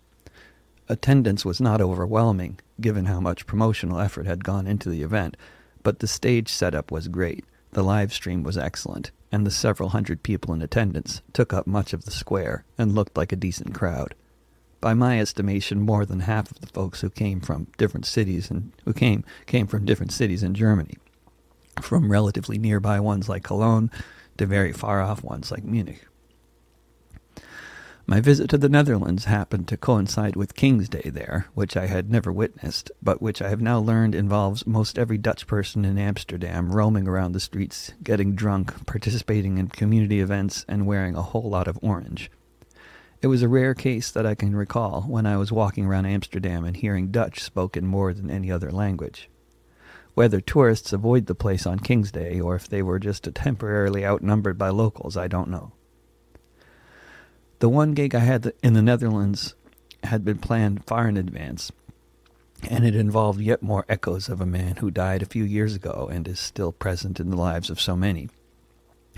Attendance 0.89 1.43
was 1.43 1.59
not 1.59 1.81
overwhelming, 1.81 2.59
given 2.79 3.05
how 3.05 3.19
much 3.19 3.45
promotional 3.45 3.99
effort 3.99 4.25
had 4.25 4.43
gone 4.43 4.67
into 4.67 4.89
the 4.89 5.01
event, 5.01 5.35
but 5.83 5.99
the 5.99 6.07
stage 6.07 6.49
setup 6.49 6.91
was 6.91 7.09
great, 7.09 7.43
the 7.71 7.83
live 7.83 8.13
stream 8.13 8.41
was 8.41 8.57
excellent, 8.57 9.11
and 9.31 9.45
the 9.45 9.51
several 9.51 9.89
hundred 9.89 10.23
people 10.23 10.53
in 10.53 10.61
attendance 10.61 11.21
took 11.33 11.51
up 11.51 11.67
much 11.67 11.91
of 11.91 12.05
the 12.05 12.11
square 12.11 12.63
and 12.77 12.95
looked 12.95 13.17
like 13.17 13.33
a 13.33 13.37
decent 13.37 13.73
crowd. 13.73 14.15
By 14.79 14.93
my 14.93 15.19
estimation, 15.19 15.81
more 15.81 16.05
than 16.05 16.21
half 16.21 16.51
of 16.51 16.61
the 16.61 16.67
folks 16.67 17.01
who 17.01 17.09
came 17.09 17.41
from 17.41 17.67
different 17.77 18.05
cities 18.05 18.49
and 18.49 18.71
who 18.85 18.93
came 18.93 19.25
came 19.45 19.67
from 19.67 19.85
different 19.85 20.13
cities 20.13 20.43
in 20.43 20.53
Germany, 20.53 20.97
from 21.81 22.11
relatively 22.11 22.57
nearby 22.57 22.99
ones 22.99 23.27
like 23.27 23.43
Cologne 23.43 23.91
to 24.37 24.45
very 24.45 24.71
far 24.71 25.01
off 25.01 25.23
ones 25.23 25.51
like 25.51 25.63
Munich. 25.63 26.07
My 28.09 28.21
visit 28.21 28.49
to 28.51 28.57
the 28.57 28.69
Netherlands 28.69 29.25
happened 29.25 29.67
to 29.67 29.75
coincide 29.75 30.37
with 30.37 30.55
King's 30.55 30.87
Day 30.87 31.09
there, 31.13 31.47
which 31.55 31.75
I 31.75 31.87
had 31.87 32.09
never 32.09 32.31
witnessed, 32.31 32.89
but 33.03 33.21
which 33.21 33.41
I 33.41 33.49
have 33.49 33.59
now 33.59 33.79
learned 33.79 34.15
involves 34.15 34.65
most 34.65 34.97
every 34.97 35.17
Dutch 35.17 35.45
person 35.45 35.83
in 35.83 35.97
Amsterdam 35.97 36.71
roaming 36.71 37.05
around 37.05 37.33
the 37.33 37.41
streets, 37.41 37.91
getting 38.01 38.33
drunk, 38.33 38.85
participating 38.85 39.57
in 39.57 39.67
community 39.67 40.21
events, 40.21 40.63
and 40.69 40.87
wearing 40.87 41.17
a 41.17 41.21
whole 41.21 41.49
lot 41.49 41.67
of 41.67 41.77
orange. 41.81 42.31
It 43.21 43.27
was 43.27 43.41
a 43.41 43.49
rare 43.49 43.73
case 43.73 44.09
that 44.11 44.25
I 44.25 44.35
can 44.35 44.55
recall 44.55 45.01
when 45.01 45.25
I 45.25 45.35
was 45.35 45.51
walking 45.51 45.85
around 45.85 46.05
Amsterdam 46.05 46.63
and 46.63 46.77
hearing 46.77 47.11
Dutch 47.11 47.43
spoken 47.43 47.85
more 47.85 48.13
than 48.13 48.31
any 48.31 48.49
other 48.49 48.71
language. 48.71 49.29
Whether 50.13 50.39
tourists 50.39 50.93
avoid 50.93 51.25
the 51.25 51.35
place 51.35 51.67
on 51.67 51.79
King's 51.79 52.13
Day 52.13 52.39
or 52.39 52.55
if 52.55 52.69
they 52.69 52.81
were 52.81 52.99
just 52.99 53.27
temporarily 53.35 54.05
outnumbered 54.05 54.57
by 54.57 54.69
locals, 54.69 55.17
I 55.17 55.27
don't 55.27 55.49
know. 55.49 55.73
The 57.59 57.69
one 57.69 57.93
gig 57.93 58.13
I 58.13 58.19
had 58.19 58.53
in 58.61 58.73
the 58.73 58.81
Netherlands 58.81 59.55
had 60.03 60.23
been 60.23 60.37
planned 60.37 60.85
far 60.85 61.07
in 61.07 61.17
advance, 61.17 61.71
and 62.69 62.85
it 62.85 62.95
involved 62.95 63.41
yet 63.41 63.63
more 63.63 63.85
echoes 63.89 64.29
of 64.29 64.41
a 64.41 64.45
man 64.45 64.77
who 64.77 64.91
died 64.91 65.21
a 65.21 65.27
few 65.27 65.43
years 65.43 65.75
ago 65.75 66.09
and 66.11 66.27
is 66.27 66.39
still 66.39 66.71
present 66.71 67.19
in 67.19 67.29
the 67.29 67.37
lives 67.37 67.69
of 67.69 67.81
so 67.81 67.95
many 67.95 68.29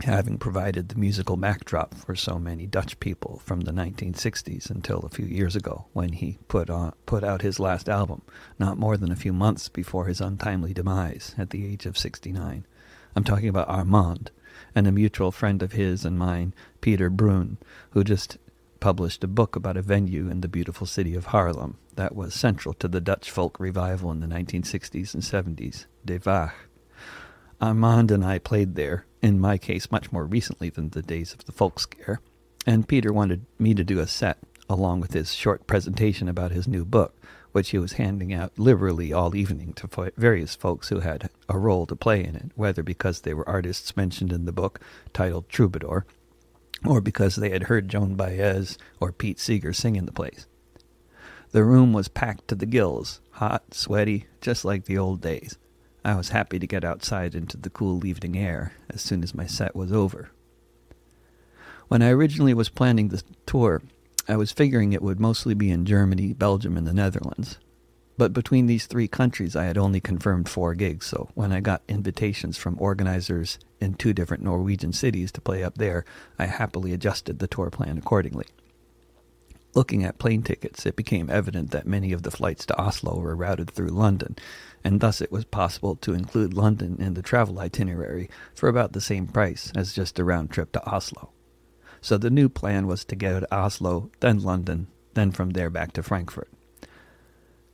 having 0.04 0.38
provided 0.38 0.90
the 0.90 0.98
musical 0.98 1.36
backdrop 1.36 1.94
for 1.94 2.16
so 2.16 2.40
many 2.40 2.66
Dutch 2.66 3.00
people 3.00 3.42
from 3.44 3.62
the 3.62 3.72
1960s 3.72 4.70
until 4.70 5.00
a 5.00 5.10
few 5.10 5.26
years 5.26 5.56
ago 5.56 5.86
when 5.94 6.14
he 6.14 6.38
put 6.48 6.70
on 6.70 6.94
put 7.06 7.24
out 7.24 7.42
his 7.42 7.60
last 7.60 7.90
album, 7.90 8.22
not 8.58 8.78
more 8.78 8.98
than 8.98 9.12
a 9.12 9.16
few 9.16 9.34
months 9.34 9.70
before 9.70 10.06
his 10.06 10.22
untimely 10.22 10.74
demise 10.74 11.36
at 11.38 11.50
the 11.50 11.66
age 11.66 11.86
of 11.86 11.98
69. 11.98 12.66
I'm 13.16 13.24
talking 13.24 13.50
about 13.50 13.70
Armand, 13.70 14.32
and 14.76 14.88
a 14.88 14.92
mutual 14.92 15.32
friend 15.32 15.62
of 15.62 15.74
his 15.74 16.06
and 16.06 16.18
mine, 16.18 16.54
Peter 16.82 17.10
Bruun, 17.10 17.58
who 17.92 18.04
just 18.04 18.38
published 18.80 19.24
a 19.24 19.28
book 19.28 19.56
about 19.56 19.78
a 19.78 19.82
venue 19.82 20.30
in 20.30 20.42
the 20.42 20.48
beautiful 20.48 20.88
city 20.88 21.16
of 21.16 21.28
Haarlem 21.28 21.76
that 21.96 22.16
was 22.16 22.34
central 22.34 22.74
to 22.76 22.88
the 22.88 23.02
Dutch 23.02 23.30
folk 23.30 23.60
revival 23.60 24.12
in 24.12 24.22
the 24.22 24.28
1960s 24.28 25.14
and 25.14 25.24
70s, 25.24 25.86
De 26.06 26.20
Waag. 26.20 26.54
Armand 27.62 28.10
and 28.10 28.24
I 28.24 28.40
played 28.40 28.76
there, 28.76 29.06
in 29.22 29.40
my 29.40 29.58
case 29.58 29.92
much 29.92 30.12
more 30.12 30.24
recently 30.24 30.70
than 30.70 30.90
the 30.90 31.02
days 31.02 31.34
of 31.34 31.44
the 31.44 31.52
folk 31.52 31.80
scare, 31.80 32.22
and 32.66 32.88
Peter 32.88 33.12
wanted 33.12 33.46
me 33.58 33.74
to 33.74 33.84
do 33.84 34.00
a 34.00 34.08
set 34.08 34.38
along 34.70 35.02
with 35.02 35.14
his 35.14 35.34
short 35.34 35.68
presentation 35.68 36.30
about 36.30 36.52
his 36.52 36.68
new 36.68 36.86
book, 36.86 37.16
which 37.52 37.72
he 37.72 37.78
was 37.78 37.94
handing 37.94 38.34
out 38.34 38.58
liberally 38.58 39.12
all 39.12 39.36
evening 39.36 39.74
to 39.74 40.12
various 40.18 40.56
folks 40.56 40.90
who 40.90 41.00
had 41.00 41.30
a 41.48 41.58
role 41.58 41.86
to 41.86 41.96
play 41.96 42.24
in 42.24 42.36
it, 42.36 42.52
whether 42.56 42.84
because 42.84 43.22
they 43.22 43.34
were 43.34 43.48
artists 43.48 43.98
mentioned 43.98 44.32
in 44.32 44.46
the 44.46 44.52
book 44.52 44.80
titled 45.14 45.50
Troubadour, 45.50 46.06
or 46.86 47.02
because 47.02 47.36
they 47.36 47.50
had 47.50 47.64
heard 47.64 47.90
Joan 47.90 48.16
Baez 48.16 48.78
or 49.00 49.12
Pete 49.12 49.40
Seeger 49.40 49.74
sing 49.74 49.96
in 49.96 50.06
the 50.06 50.12
place. 50.12 50.48
The 51.52 51.64
room 51.64 51.94
was 51.94 52.08
packed 52.08 52.48
to 52.50 52.56
the 52.56 52.68
gills, 52.68 53.22
hot, 53.32 53.74
sweaty, 53.74 54.28
just 54.40 54.64
like 54.64 54.86
the 54.86 54.98
old 54.98 55.22
days. 55.22 55.58
I 56.06 56.16
was 56.16 56.30
happy 56.30 56.60
to 56.60 56.68
get 56.68 56.84
outside 56.84 57.36
into 57.36 57.58
the 57.58 57.70
cool 57.70 58.06
evening 58.06 58.38
air 58.38 58.74
as 58.90 59.02
soon 59.02 59.24
as 59.24 59.34
my 59.34 59.48
set 59.48 59.76
was 59.76 59.92
over. 59.92 60.30
When 61.88 62.04
I 62.04 62.12
originally 62.12 62.54
was 62.54 62.70
planning 62.70 63.10
the 63.10 63.24
tour, 63.48 63.82
I 64.30 64.38
was 64.38 64.52
figuring 64.52 64.94
it 64.94 65.02
would 65.02 65.20
mostly 65.20 65.56
be 65.56 65.72
in 65.72 65.86
Germany, 65.86 66.34
Belgium, 66.34 66.78
and 66.78 66.86
the 66.86 66.94
Netherlands. 66.94 67.58
But 68.16 68.32
between 68.32 68.68
these 68.68 68.86
three 68.86 69.08
countries, 69.08 69.56
I 69.56 69.66
had 69.66 69.76
only 69.76 70.00
confirmed 70.00 70.48
four 70.48 70.76
gigs, 70.76 71.08
so 71.08 71.30
when 71.34 71.52
I 71.52 71.62
got 71.62 71.82
invitations 71.88 72.56
from 72.56 72.80
organizers 72.80 73.58
in 73.82 73.96
two 73.96 74.14
different 74.14 74.44
Norwegian 74.44 74.94
cities 74.94 75.32
to 75.32 75.42
play 75.42 75.64
up 75.64 75.80
there, 75.80 76.06
I 76.38 76.46
happily 76.46 76.94
adjusted 76.94 77.40
the 77.40 77.48
tour 77.48 77.72
plan 77.72 77.98
accordingly. 77.98 78.46
Looking 79.74 80.04
at 80.04 80.20
plane 80.20 80.44
tickets, 80.44 80.86
it 80.86 80.96
became 80.96 81.32
evident 81.32 81.72
that 81.72 81.88
many 81.88 82.12
of 82.12 82.22
the 82.22 82.30
flights 82.30 82.68
to 82.68 82.80
Oslo 82.80 83.20
were 83.20 83.36
routed 83.36 83.72
through 83.72 83.88
London, 83.88 84.36
and 84.84 85.00
thus 85.00 85.22
it 85.22 85.32
was 85.32 85.46
possible 85.46 85.96
to 85.96 86.14
include 86.14 86.54
London 86.54 86.98
in 87.00 87.16
the 87.16 87.24
travel 87.24 87.58
itinerary 87.58 88.30
for 88.54 88.70
about 88.70 88.94
the 88.94 89.02
same 89.02 89.26
price 89.26 89.72
as 89.76 89.94
just 89.94 90.20
a 90.20 90.24
round 90.24 90.52
trip 90.52 90.72
to 90.74 90.86
Oslo. 90.86 91.32
So 92.02 92.18
the 92.18 92.30
new 92.30 92.50
plan 92.50 92.88
was 92.88 93.04
to 93.06 93.16
go 93.16 93.40
to 93.40 93.56
Oslo, 93.56 94.10
then 94.20 94.40
London, 94.40 94.88
then 95.14 95.32
from 95.32 95.52
there 95.52 95.70
back 95.70 95.94
to 95.94 96.04
Frankfurt. 96.04 96.50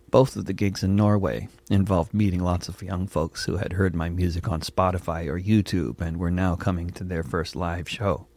Both 0.09 0.35
of 0.35 0.45
the 0.45 0.53
gigs 0.53 0.83
in 0.83 0.95
Norway 0.95 1.49
involved 1.69 2.13
meeting 2.13 2.39
lots 2.39 2.69
of 2.69 2.81
young 2.81 3.05
folks 3.07 3.45
who 3.45 3.57
had 3.57 3.73
heard 3.73 3.93
my 3.93 4.09
music 4.09 4.47
on 4.47 4.61
Spotify 4.61 5.27
or 5.27 5.39
YouTube 5.39 5.99
and 5.99 6.17
were 6.17 6.31
now 6.31 6.55
coming 6.55 6.89
to 6.91 7.03
their 7.03 7.23
first 7.23 7.55
live 7.55 7.89
show. 7.89 8.27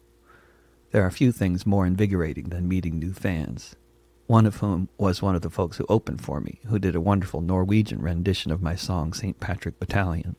There 0.90 1.02
are 1.02 1.10
few 1.10 1.32
things 1.32 1.66
more 1.66 1.86
invigorating 1.86 2.48
than 2.48 2.66
meeting 2.66 2.98
new 2.98 3.12
fans, 3.12 3.76
one 4.26 4.46
of 4.46 4.56
whom 4.56 4.88
was 4.98 5.22
one 5.22 5.36
of 5.36 5.42
the 5.42 5.50
folks 5.50 5.76
who 5.76 5.86
opened 5.88 6.22
for 6.22 6.40
me, 6.40 6.60
who 6.66 6.78
did 6.78 6.96
a 6.96 7.00
wonderful 7.00 7.40
Norwegian 7.40 8.00
rendition 8.02 8.50
of 8.50 8.62
my 8.62 8.74
song 8.74 9.12
St. 9.12 9.38
Patrick 9.38 9.78
Battalion. 9.78 10.36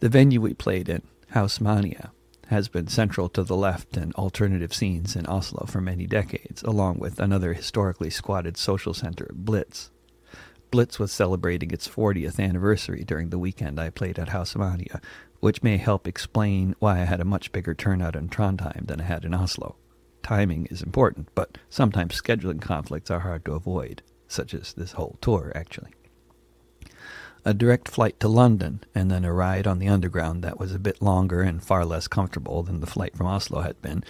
The 0.00 0.08
venue 0.08 0.40
we 0.40 0.54
played 0.54 0.88
in, 0.88 1.02
Hausmania, 1.32 2.10
has 2.50 2.66
been 2.68 2.88
central 2.88 3.28
to 3.28 3.44
the 3.44 3.56
left 3.56 3.96
and 3.96 4.12
alternative 4.14 4.74
scenes 4.74 5.14
in 5.14 5.24
Oslo 5.26 5.66
for 5.66 5.80
many 5.80 6.04
decades, 6.04 6.64
along 6.64 6.98
with 6.98 7.20
another 7.20 7.54
historically 7.54 8.10
squatted 8.10 8.56
social 8.56 8.92
center, 8.92 9.30
Blitz. 9.32 9.90
Blitz 10.72 10.98
was 10.98 11.12
celebrating 11.12 11.70
its 11.70 11.88
40th 11.88 12.40
anniversary 12.40 13.04
during 13.04 13.30
the 13.30 13.38
weekend 13.38 13.78
I 13.78 13.90
played 13.90 14.18
at 14.18 14.30
Hausmania, 14.30 15.00
which 15.38 15.62
may 15.62 15.76
help 15.76 16.08
explain 16.08 16.74
why 16.80 17.00
I 17.00 17.04
had 17.04 17.20
a 17.20 17.24
much 17.24 17.52
bigger 17.52 17.72
turnout 17.72 18.16
in 18.16 18.28
Trondheim 18.28 18.88
than 18.88 19.00
I 19.00 19.04
had 19.04 19.24
in 19.24 19.32
Oslo. 19.32 19.76
Timing 20.24 20.66
is 20.66 20.82
important, 20.82 21.28
but 21.36 21.56
sometimes 21.68 22.20
scheduling 22.20 22.60
conflicts 22.60 23.12
are 23.12 23.20
hard 23.20 23.44
to 23.44 23.52
avoid, 23.52 24.02
such 24.26 24.54
as 24.54 24.72
this 24.72 24.92
whole 24.92 25.18
tour, 25.20 25.52
actually. 25.54 25.92
A 27.42 27.54
direct 27.54 27.88
flight 27.88 28.20
to 28.20 28.28
London, 28.28 28.84
and 28.94 29.10
then 29.10 29.24
a 29.24 29.32
ride 29.32 29.66
on 29.66 29.78
the 29.78 29.88
Underground 29.88 30.44
that 30.44 30.58
was 30.58 30.74
a 30.74 30.78
bit 30.78 31.00
longer 31.00 31.40
and 31.40 31.62
far 31.62 31.86
less 31.86 32.06
comfortable 32.06 32.62
than 32.62 32.80
the 32.80 32.86
flight 32.86 33.16
from 33.16 33.26
Oslo 33.26 33.62
had 33.62 33.80
been, 33.80 34.04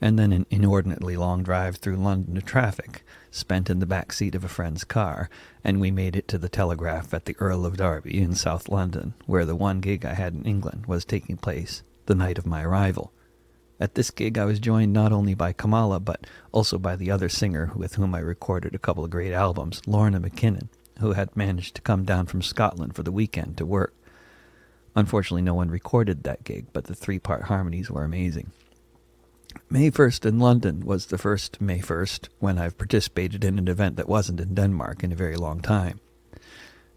and 0.00 0.18
then 0.18 0.32
an 0.32 0.46
inordinately 0.50 1.16
long 1.16 1.44
drive 1.44 1.76
through 1.76 1.94
London 1.94 2.40
traffic, 2.40 3.04
spent 3.30 3.70
in 3.70 3.78
the 3.78 3.86
back 3.86 4.12
seat 4.12 4.34
of 4.34 4.42
a 4.42 4.48
friend's 4.48 4.82
car, 4.82 5.30
and 5.62 5.80
we 5.80 5.92
made 5.92 6.16
it 6.16 6.26
to 6.26 6.38
the 6.38 6.48
Telegraph 6.48 7.14
at 7.14 7.26
the 7.26 7.36
Earl 7.38 7.64
of 7.64 7.76
Derby 7.76 8.20
in 8.20 8.34
South 8.34 8.68
London, 8.68 9.14
where 9.26 9.44
the 9.44 9.54
one 9.54 9.78
gig 9.78 10.04
I 10.04 10.14
had 10.14 10.34
in 10.34 10.42
England 10.42 10.86
was 10.86 11.04
taking 11.04 11.36
place 11.36 11.84
the 12.06 12.16
night 12.16 12.36
of 12.36 12.46
my 12.46 12.64
arrival. 12.64 13.12
At 13.78 13.94
this 13.94 14.10
gig, 14.10 14.38
I 14.38 14.44
was 14.44 14.58
joined 14.58 14.92
not 14.92 15.12
only 15.12 15.34
by 15.34 15.52
Kamala, 15.52 16.00
but 16.00 16.26
also 16.50 16.78
by 16.78 16.96
the 16.96 17.12
other 17.12 17.28
singer 17.28 17.70
with 17.76 17.94
whom 17.94 18.12
I 18.12 18.18
recorded 18.18 18.74
a 18.74 18.80
couple 18.80 19.04
of 19.04 19.10
great 19.10 19.32
albums, 19.32 19.82
Lorna 19.86 20.20
McKinnon, 20.20 20.68
who 21.02 21.12
had 21.12 21.36
managed 21.36 21.74
to 21.74 21.82
come 21.82 22.04
down 22.04 22.26
from 22.26 22.40
Scotland 22.40 22.94
for 22.96 23.02
the 23.02 23.12
weekend 23.12 23.58
to 23.58 23.66
work. 23.66 23.94
Unfortunately, 24.96 25.42
no 25.42 25.54
one 25.54 25.70
recorded 25.70 26.22
that 26.22 26.44
gig, 26.44 26.66
but 26.72 26.84
the 26.84 26.94
three 26.94 27.18
part 27.18 27.44
harmonies 27.44 27.90
were 27.90 28.04
amazing. 28.04 28.50
May 29.68 29.90
1st 29.90 30.24
in 30.24 30.38
London 30.38 30.80
was 30.86 31.06
the 31.06 31.18
first 31.18 31.60
May 31.60 31.80
1st 31.80 32.28
when 32.38 32.58
I've 32.58 32.78
participated 32.78 33.44
in 33.44 33.58
an 33.58 33.68
event 33.68 33.96
that 33.96 34.08
wasn't 34.08 34.40
in 34.40 34.54
Denmark 34.54 35.04
in 35.04 35.12
a 35.12 35.16
very 35.16 35.36
long 35.36 35.60
time. 35.60 36.00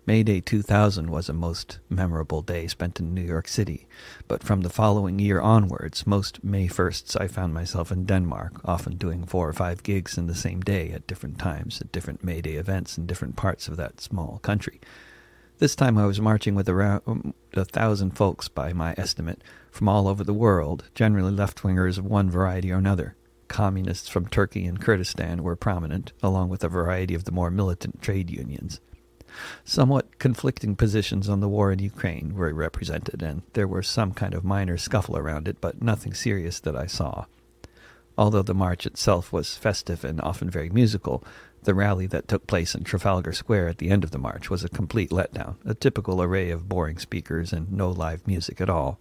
May 0.07 0.21
Day 0.21 0.39
2000 0.39 1.09
was 1.09 1.29
a 1.29 1.33
most 1.33 1.79
memorable 1.89 2.43
day 2.43 2.67
spent 2.67 2.99
in 2.99 3.15
New 3.15 3.23
York 3.23 3.47
City, 3.47 3.87
but 4.27 4.43
from 4.43 4.61
the 4.61 4.69
following 4.69 5.17
year 5.17 5.41
onwards, 5.41 6.05
most 6.05 6.43
May 6.43 6.67
1sts 6.67 7.19
I 7.19 7.27
found 7.27 7.55
myself 7.55 7.91
in 7.91 8.05
Denmark, 8.05 8.61
often 8.63 8.97
doing 8.97 9.25
four 9.25 9.49
or 9.49 9.53
five 9.53 9.81
gigs 9.81 10.15
in 10.15 10.27
the 10.27 10.35
same 10.35 10.61
day 10.61 10.91
at 10.91 11.07
different 11.07 11.39
times 11.39 11.81
at 11.81 11.91
different 11.91 12.23
May 12.23 12.39
Day 12.39 12.53
events 12.53 12.99
in 12.99 13.07
different 13.07 13.35
parts 13.35 13.67
of 13.67 13.77
that 13.77 13.99
small 13.99 14.37
country. 14.43 14.79
This 15.57 15.75
time 15.75 15.97
I 15.97 16.05
was 16.05 16.21
marching 16.21 16.53
with 16.53 16.69
around 16.69 17.01
um, 17.07 17.33
a 17.53 17.65
thousand 17.65 18.11
folks, 18.11 18.47
by 18.47 18.73
my 18.73 18.93
estimate, 18.99 19.41
from 19.71 19.89
all 19.89 20.07
over 20.07 20.23
the 20.23 20.35
world, 20.35 20.83
generally 20.93 21.31
left 21.31 21.63
wingers 21.63 21.97
of 21.97 22.05
one 22.05 22.29
variety 22.29 22.71
or 22.71 22.77
another. 22.77 23.15
Communists 23.47 24.07
from 24.07 24.27
Turkey 24.27 24.67
and 24.67 24.79
Kurdistan 24.79 25.41
were 25.41 25.55
prominent, 25.55 26.13
along 26.21 26.49
with 26.49 26.63
a 26.63 26.69
variety 26.69 27.15
of 27.15 27.23
the 27.23 27.31
more 27.31 27.49
militant 27.49 28.03
trade 28.03 28.29
unions. 28.29 28.79
Somewhat 29.63 30.19
conflicting 30.19 30.75
positions 30.75 31.29
on 31.29 31.39
the 31.39 31.49
war 31.49 31.71
in 31.71 31.79
Ukraine 31.79 32.33
were 32.33 32.53
represented, 32.53 33.21
and 33.21 33.41
there 33.53 33.67
was 33.67 33.87
some 33.87 34.13
kind 34.13 34.33
of 34.33 34.43
minor 34.43 34.77
scuffle 34.77 35.17
around 35.17 35.47
it, 35.47 35.61
but 35.61 35.81
nothing 35.81 36.13
serious 36.13 36.59
that 36.61 36.75
I 36.75 36.87
saw. 36.87 37.25
Although 38.17 38.43
the 38.43 38.53
march 38.53 38.85
itself 38.85 39.33
was 39.33 39.57
festive 39.57 40.05
and 40.05 40.21
often 40.21 40.49
very 40.49 40.69
musical, 40.69 41.23
the 41.63 41.73
rally 41.73 42.07
that 42.07 42.27
took 42.27 42.47
place 42.47 42.75
in 42.75 42.83
Trafalgar 42.83 43.33
Square 43.33 43.69
at 43.69 43.79
the 43.79 43.89
end 43.89 44.03
of 44.03 44.11
the 44.11 44.19
march 44.19 44.49
was 44.49 44.63
a 44.63 44.69
complete 44.69 45.09
letdown, 45.09 45.55
a 45.65 45.73
typical 45.73 46.21
array 46.21 46.51
of 46.51 46.69
boring 46.69 46.99
speakers 46.99 47.51
and 47.51 47.71
no 47.71 47.89
live 47.89 48.25
music 48.27 48.61
at 48.61 48.69
all. 48.69 48.99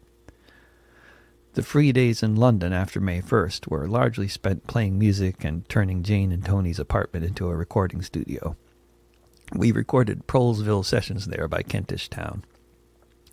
The 1.53 1.63
free 1.63 1.93
days 1.93 2.23
in 2.23 2.35
London 2.35 2.73
after 2.73 3.01
May 3.01 3.21
1st 3.21 3.69
were 3.69 3.87
largely 3.87 4.27
spent 4.27 4.67
playing 4.67 4.99
music 4.99 5.45
and 5.45 5.69
turning 5.69 6.03
Jane 6.03 6.33
and 6.33 6.45
Tony's 6.45 6.81
apartment 6.81 7.25
into 7.25 7.49
a 7.49 7.55
recording 7.55 8.03
studio. 8.03 8.57
We 9.55 9.71
recorded 9.71 10.27
Prolesville 10.27 10.85
sessions 10.85 11.27
there 11.27 11.47
by 11.47 11.63
Kentish 11.63 12.09
Town. 12.09 12.45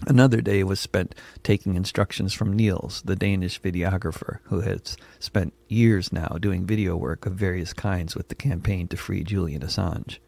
Another 0.05 0.39
day 0.39 0.63
was 0.63 0.79
spent 0.79 1.15
taking 1.41 1.75
instructions 1.75 2.31
from 2.31 2.53
Niels, 2.53 3.01
the 3.03 3.15
Danish 3.15 3.59
videographer, 3.59 4.37
who 4.43 4.61
has 4.61 4.97
spent 5.17 5.53
years 5.67 6.13
now 6.13 6.37
doing 6.39 6.65
video 6.65 6.95
work 6.95 7.25
of 7.25 7.33
various 7.33 7.73
kinds 7.73 8.15
with 8.15 8.27
the 8.27 8.35
campaign 8.35 8.87
to 8.89 8.97
free 8.97 9.23
Julian 9.23 9.63
Assange. 9.63 10.19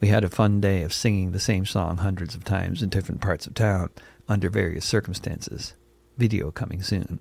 We 0.00 0.08
had 0.08 0.22
a 0.22 0.30
fun 0.30 0.60
day 0.60 0.82
of 0.82 0.92
singing 0.92 1.32
the 1.32 1.40
same 1.40 1.66
song 1.66 1.96
hundreds 1.96 2.36
of 2.36 2.44
times 2.44 2.80
in 2.80 2.88
different 2.88 3.20
parts 3.20 3.48
of 3.48 3.54
town 3.54 3.90
under 4.28 4.48
various 4.48 4.84
circumstances. 4.84 5.74
Video 6.18 6.52
coming 6.52 6.82
soon. 6.82 7.18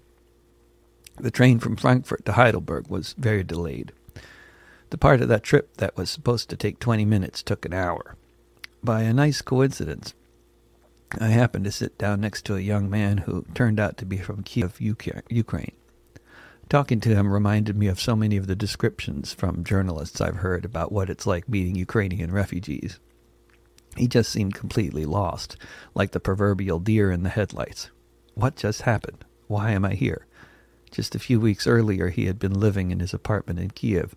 The 1.18 1.32
train 1.32 1.58
from 1.58 1.76
Frankfurt 1.76 2.26
to 2.26 2.34
Heidelberg 2.34 2.88
was 2.88 3.14
very 3.18 3.44
delayed. 3.44 3.94
The 4.94 5.00
part 5.00 5.22
of 5.22 5.28
that 5.30 5.42
trip 5.42 5.78
that 5.78 5.98
was 5.98 6.12
supposed 6.12 6.52
to 6.52 6.56
take 6.56 6.78
20 6.78 7.04
minutes 7.04 7.42
took 7.42 7.66
an 7.66 7.74
hour. 7.74 8.16
By 8.84 9.02
a 9.02 9.12
nice 9.12 9.42
coincidence, 9.42 10.14
I 11.20 11.30
happened 11.30 11.66
to 11.66 11.72
sit 11.72 11.98
down 11.98 12.22
next 12.22 12.46
to 12.46 12.56
a 12.56 12.60
young 12.60 12.92
man 12.92 13.18
who 13.18 13.44
turned 13.56 13.80
out 13.80 13.98
to 13.98 14.06
be 14.06 14.18
from 14.18 14.44
Kiev, 14.44 14.80
Ukraine. 14.80 15.72
Talking 16.70 17.00
to 17.00 17.10
him 17.10 17.34
reminded 17.34 17.76
me 17.76 17.88
of 17.88 18.00
so 18.00 18.16
many 18.16 18.38
of 18.38 18.46
the 18.46 18.56
descriptions 18.56 19.34
from 19.34 19.64
journalists 19.64 20.22
I've 20.22 20.36
heard 20.36 20.64
about 20.64 20.92
what 20.92 21.10
it's 21.10 21.26
like 21.26 21.50
meeting 21.50 21.74
Ukrainian 21.74 22.32
refugees. 22.32 23.00
He 23.98 24.08
just 24.08 24.32
seemed 24.32 24.54
completely 24.54 25.06
lost, 25.06 25.58
like 25.96 26.12
the 26.12 26.20
proverbial 26.20 26.78
deer 26.78 27.10
in 27.10 27.24
the 27.24 27.30
headlights. 27.30 27.90
What 28.36 28.58
just 28.58 28.84
happened? 28.84 29.26
Why 29.48 29.72
am 29.72 29.86
I 29.86 29.96
here? 29.96 30.28
Just 30.92 31.16
a 31.16 31.20
few 31.20 31.40
weeks 31.40 31.66
earlier, 31.66 32.10
he 32.10 32.28
had 32.28 32.38
been 32.38 32.54
living 32.54 32.92
in 32.92 33.00
his 33.00 33.16
apartment 33.16 33.58
in 33.58 33.72
Kiev, 33.72 34.14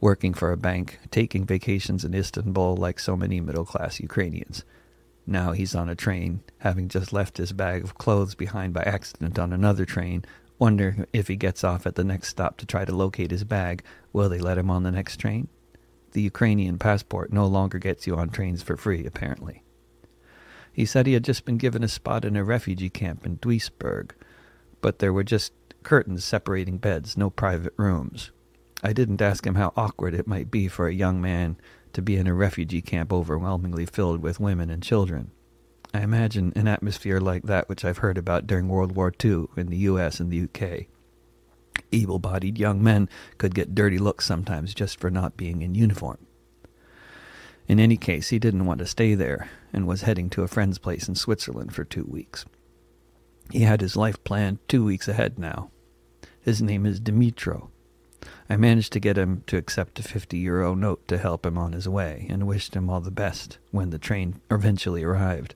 working 0.00 0.32
for 0.32 0.52
a 0.52 0.56
bank, 0.56 0.98
taking 1.10 1.44
vacations 1.44 2.04
in 2.04 2.14
Istanbul 2.14 2.76
like 2.76 2.98
so 2.98 3.16
many 3.16 3.40
middle-class 3.40 4.00
Ukrainians. 4.00 4.64
Now 5.26 5.52
he's 5.52 5.74
on 5.74 5.88
a 5.88 5.94
train, 5.94 6.40
having 6.58 6.88
just 6.88 7.12
left 7.12 7.36
his 7.36 7.52
bag 7.52 7.84
of 7.84 7.98
clothes 7.98 8.34
behind 8.34 8.72
by 8.72 8.82
accident 8.82 9.38
on 9.38 9.52
another 9.52 9.84
train, 9.84 10.24
wondering 10.58 11.06
if 11.12 11.28
he 11.28 11.36
gets 11.36 11.62
off 11.62 11.86
at 11.86 11.96
the 11.96 12.04
next 12.04 12.28
stop 12.28 12.56
to 12.58 12.66
try 12.66 12.84
to 12.84 12.94
locate 12.94 13.30
his 13.30 13.44
bag, 13.44 13.82
will 14.12 14.28
they 14.28 14.38
let 14.38 14.58
him 14.58 14.70
on 14.70 14.84
the 14.84 14.90
next 14.90 15.18
train? 15.18 15.48
The 16.12 16.22
Ukrainian 16.22 16.78
passport 16.78 17.32
no 17.32 17.46
longer 17.46 17.78
gets 17.78 18.06
you 18.06 18.16
on 18.16 18.30
trains 18.30 18.62
for 18.62 18.76
free, 18.76 19.04
apparently. 19.04 19.62
He 20.72 20.86
said 20.86 21.06
he 21.06 21.12
had 21.12 21.24
just 21.24 21.44
been 21.44 21.58
given 21.58 21.84
a 21.84 21.88
spot 21.88 22.24
in 22.24 22.36
a 22.36 22.44
refugee 22.44 22.88
camp 22.88 23.26
in 23.26 23.38
Duisburg, 23.38 24.12
but 24.80 25.00
there 25.00 25.12
were 25.12 25.24
just 25.24 25.52
curtains 25.82 26.24
separating 26.24 26.78
beds, 26.78 27.16
no 27.16 27.30
private 27.30 27.74
rooms. 27.76 28.30
I 28.82 28.92
didn't 28.92 29.22
ask 29.22 29.46
him 29.46 29.56
how 29.56 29.72
awkward 29.76 30.14
it 30.14 30.26
might 30.28 30.50
be 30.50 30.68
for 30.68 30.86
a 30.86 30.94
young 30.94 31.20
man 31.20 31.56
to 31.92 32.02
be 32.02 32.16
in 32.16 32.26
a 32.26 32.34
refugee 32.34 32.82
camp 32.82 33.12
overwhelmingly 33.12 33.86
filled 33.86 34.22
with 34.22 34.38
women 34.38 34.70
and 34.70 34.82
children. 34.82 35.32
I 35.92 36.02
imagine 36.02 36.52
an 36.54 36.68
atmosphere 36.68 37.18
like 37.18 37.44
that 37.44 37.68
which 37.68 37.84
I've 37.84 37.98
heard 37.98 38.18
about 38.18 38.46
during 38.46 38.68
World 38.68 38.92
War 38.94 39.12
II 39.24 39.46
in 39.56 39.68
the 39.68 39.78
US 39.78 40.20
and 40.20 40.30
the 40.30 40.42
UK. 40.44 40.86
Able-bodied 41.90 42.58
young 42.58 42.82
men 42.82 43.08
could 43.38 43.54
get 43.54 43.74
dirty 43.74 43.98
looks 43.98 44.26
sometimes 44.26 44.74
just 44.74 45.00
for 45.00 45.10
not 45.10 45.36
being 45.36 45.62
in 45.62 45.74
uniform. 45.74 46.18
In 47.66 47.80
any 47.80 47.96
case, 47.96 48.28
he 48.28 48.38
didn't 48.38 48.66
want 48.66 48.78
to 48.78 48.86
stay 48.86 49.14
there 49.14 49.48
and 49.72 49.86
was 49.86 50.02
heading 50.02 50.30
to 50.30 50.42
a 50.42 50.48
friend's 50.48 50.78
place 50.78 51.08
in 51.08 51.14
Switzerland 51.14 51.74
for 51.74 51.84
two 51.84 52.04
weeks. 52.04 52.44
He 53.50 53.60
had 53.60 53.80
his 53.80 53.96
life 53.96 54.22
planned 54.24 54.58
two 54.68 54.84
weeks 54.84 55.08
ahead 55.08 55.38
now. 55.38 55.70
His 56.40 56.62
name 56.62 56.86
is 56.86 57.00
Dimitro. 57.00 57.70
I 58.50 58.56
managed 58.56 58.92
to 58.94 59.00
get 59.00 59.18
him 59.18 59.42
to 59.46 59.56
accept 59.56 59.98
a 59.98 60.02
50 60.02 60.38
euro 60.38 60.74
note 60.74 61.06
to 61.08 61.18
help 61.18 61.44
him 61.44 61.58
on 61.58 61.72
his 61.72 61.88
way 61.88 62.26
and 62.30 62.46
wished 62.46 62.74
him 62.74 62.88
all 62.88 63.00
the 63.00 63.10
best 63.10 63.58
when 63.70 63.90
the 63.90 63.98
train 63.98 64.40
eventually 64.50 65.04
arrived. 65.04 65.54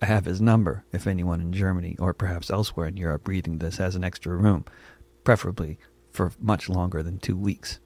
I 0.00 0.06
have 0.06 0.24
his 0.24 0.40
number 0.40 0.84
if 0.92 1.06
anyone 1.06 1.40
in 1.40 1.52
Germany 1.52 1.96
or 1.98 2.14
perhaps 2.14 2.50
elsewhere 2.50 2.86
in 2.86 2.96
Europe 2.96 3.26
reading 3.26 3.58
this 3.58 3.76
has 3.78 3.96
an 3.96 4.04
extra 4.04 4.36
room, 4.36 4.64
preferably 5.24 5.78
for 6.10 6.32
much 6.38 6.68
longer 6.68 7.02
than 7.02 7.18
two 7.18 7.36
weeks. 7.36 7.80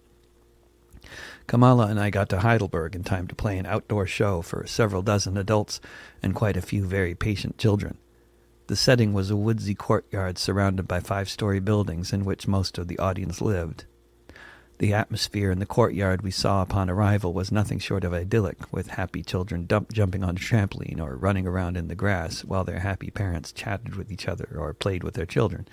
Kamala 1.47 1.87
and 1.87 1.99
I 1.99 2.11
got 2.11 2.29
to 2.31 2.41
Heidelberg 2.41 2.95
in 2.95 3.03
time 3.03 3.27
to 3.27 3.35
play 3.35 3.59
an 3.59 3.67
outdoor 3.67 4.07
show 4.07 4.43
for 4.43 4.67
several 4.67 5.03
dozen 5.03 5.37
adults 5.37 5.81
and 6.23 6.35
quite 6.35 6.57
a 6.57 6.63
few 6.63 6.85
very 6.85 7.15
patient 7.15 7.59
children. 7.59 7.99
The 8.67 8.77
setting 8.77 9.13
was 9.13 9.31
a 9.31 9.37
woodsy 9.37 9.75
courtyard 9.75 10.39
surrounded 10.39 10.89
by 10.89 11.01
five-story 11.01 11.61
buildings 11.61 12.13
in 12.13 12.25
which 12.25 12.49
most 12.49 12.79
of 12.79 12.89
the 12.89 12.99
audience 12.99 13.41
lived. 13.41 13.85
The 14.85 14.93
atmosphere 14.93 15.51
in 15.51 15.61
the 15.61 15.65
courtyard 15.65 16.21
we 16.21 16.31
saw 16.31 16.61
upon 16.61 16.91
arrival 16.91 17.33
was 17.33 17.51
nothing 17.51 17.79
short 17.79 18.05
of 18.05 18.13
idyllic, 18.13 18.71
with 18.71 18.89
happy 18.89 19.23
children 19.23 19.65
dump 19.65 19.91
jumping 19.95 20.23
on 20.23 20.37
a 20.37 20.39
trampoline 20.39 21.01
or 21.01 21.17
running 21.17 21.47
around 21.47 21.79
in 21.79 21.89
the 21.89 21.95
grass 21.95 22.45
while 22.45 22.65
their 22.65 22.81
happy 22.81 23.11
parents 23.11 23.51
chatted 23.51 23.97
with 23.97 24.13
each 24.13 24.29
other 24.29 24.47
or 24.55 24.75
played 24.75 25.03
with 25.03 25.15
their 25.15 25.25
children. 25.25 25.67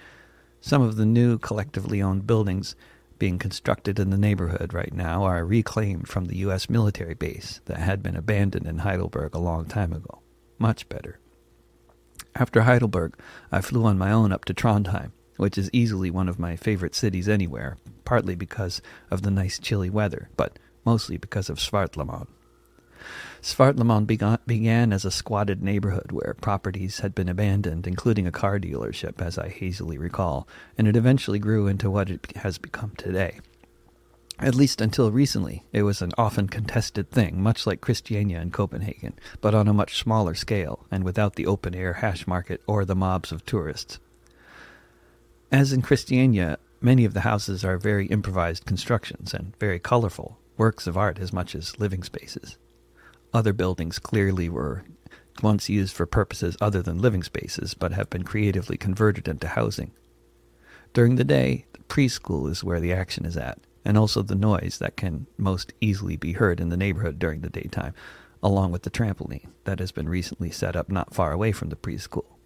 Some 0.61 0.81
of 0.81 0.95
the 0.95 1.05
new 1.05 1.37
collectively 1.37 2.01
owned 2.01 2.25
buildings 2.25 2.73
being 3.19 3.37
constructed 3.37 3.99
in 3.99 4.11
the 4.11 4.17
neighborhood 4.17 4.73
right 4.73 4.93
now 4.93 5.23
are 5.25 5.45
reclaimed 5.45 6.07
from 6.07 6.27
the 6.27 6.37
U.S. 6.37 6.69
military 6.69 7.13
base 7.13 7.59
that 7.65 7.79
had 7.79 8.01
been 8.01 8.15
abandoned 8.15 8.65
in 8.65 8.77
Heidelberg 8.77 9.35
a 9.35 9.39
long 9.39 9.65
time 9.65 9.91
ago. 9.91 10.21
Much 10.57 10.87
better. 10.87 11.19
After 12.33 12.61
Heidelberg, 12.61 13.19
I 13.51 13.59
flew 13.59 13.83
on 13.83 13.97
my 13.97 14.13
own 14.13 14.31
up 14.31 14.45
to 14.45 14.53
Trondheim, 14.53 15.11
which 15.41 15.57
is 15.57 15.71
easily 15.73 16.11
one 16.11 16.29
of 16.29 16.37
my 16.37 16.55
favorite 16.55 16.93
cities 16.93 17.27
anywhere, 17.27 17.75
partly 18.05 18.35
because 18.35 18.79
of 19.09 19.23
the 19.23 19.31
nice 19.31 19.57
chilly 19.57 19.89
weather, 19.89 20.29
but 20.37 20.59
mostly 20.85 21.17
because 21.17 21.49
of 21.49 21.57
Svartlamoen. 21.57 22.27
Svartlamoen 23.41 24.05
began 24.45 24.93
as 24.93 25.03
a 25.03 25.09
squatted 25.09 25.63
neighborhood 25.63 26.11
where 26.11 26.35
properties 26.39 26.99
had 26.99 27.15
been 27.15 27.27
abandoned, 27.27 27.87
including 27.87 28.27
a 28.27 28.31
car 28.31 28.59
dealership, 28.59 29.19
as 29.19 29.39
I 29.39 29.49
hazily 29.49 29.97
recall, 29.97 30.47
and 30.77 30.87
it 30.87 30.95
eventually 30.95 31.39
grew 31.39 31.65
into 31.65 31.89
what 31.89 32.11
it 32.11 32.35
has 32.35 32.59
become 32.59 32.91
today. 32.95 33.39
At 34.37 34.53
least 34.53 34.79
until 34.79 35.09
recently, 35.09 35.63
it 35.73 35.81
was 35.81 36.03
an 36.03 36.11
often 36.19 36.49
contested 36.49 37.09
thing, 37.09 37.41
much 37.41 37.65
like 37.65 37.81
Christiania 37.81 38.39
in 38.41 38.51
Copenhagen, 38.51 39.13
but 39.41 39.55
on 39.55 39.67
a 39.67 39.73
much 39.73 39.97
smaller 39.97 40.35
scale, 40.35 40.85
and 40.91 41.03
without 41.03 41.35
the 41.35 41.47
open-air 41.47 41.93
hash 41.93 42.27
market 42.27 42.61
or 42.67 42.85
the 42.85 42.95
mobs 42.95 43.31
of 43.31 43.43
tourists. 43.43 43.97
As 45.51 45.73
in 45.73 45.81
Christiania, 45.81 46.59
many 46.79 47.03
of 47.03 47.13
the 47.13 47.21
houses 47.21 47.65
are 47.65 47.77
very 47.77 48.05
improvised 48.05 48.65
constructions 48.65 49.33
and 49.33 49.53
very 49.59 49.79
colorful, 49.79 50.39
works 50.55 50.87
of 50.87 50.95
art 50.95 51.19
as 51.19 51.33
much 51.33 51.55
as 51.55 51.77
living 51.77 52.03
spaces. 52.03 52.57
Other 53.33 53.51
buildings 53.51 53.99
clearly 53.99 54.47
were 54.47 54.85
once 55.43 55.67
used 55.67 55.93
for 55.93 56.05
purposes 56.05 56.55
other 56.61 56.81
than 56.81 57.01
living 57.01 57.21
spaces, 57.21 57.73
but 57.73 57.91
have 57.91 58.09
been 58.09 58.23
creatively 58.23 58.77
converted 58.77 59.27
into 59.27 59.49
housing. 59.49 59.91
During 60.93 61.17
the 61.17 61.25
day, 61.25 61.65
the 61.73 61.79
preschool 61.79 62.49
is 62.49 62.63
where 62.63 62.79
the 62.79 62.93
action 62.93 63.25
is 63.25 63.35
at, 63.35 63.59
and 63.83 63.97
also 63.97 64.21
the 64.21 64.35
noise 64.35 64.77
that 64.79 64.95
can 64.95 65.27
most 65.37 65.73
easily 65.81 66.15
be 66.15 66.31
heard 66.31 66.61
in 66.61 66.69
the 66.69 66.77
neighborhood 66.77 67.19
during 67.19 67.41
the 67.41 67.49
daytime, 67.49 67.93
along 68.41 68.71
with 68.71 68.83
the 68.83 68.89
trampoline 68.89 69.49
that 69.65 69.79
has 69.79 69.91
been 69.91 70.07
recently 70.07 70.49
set 70.49 70.77
up 70.77 70.89
not 70.89 71.13
far 71.13 71.33
away 71.33 71.51
from 71.51 71.69
the 71.69 71.75
preschool. 71.75 72.37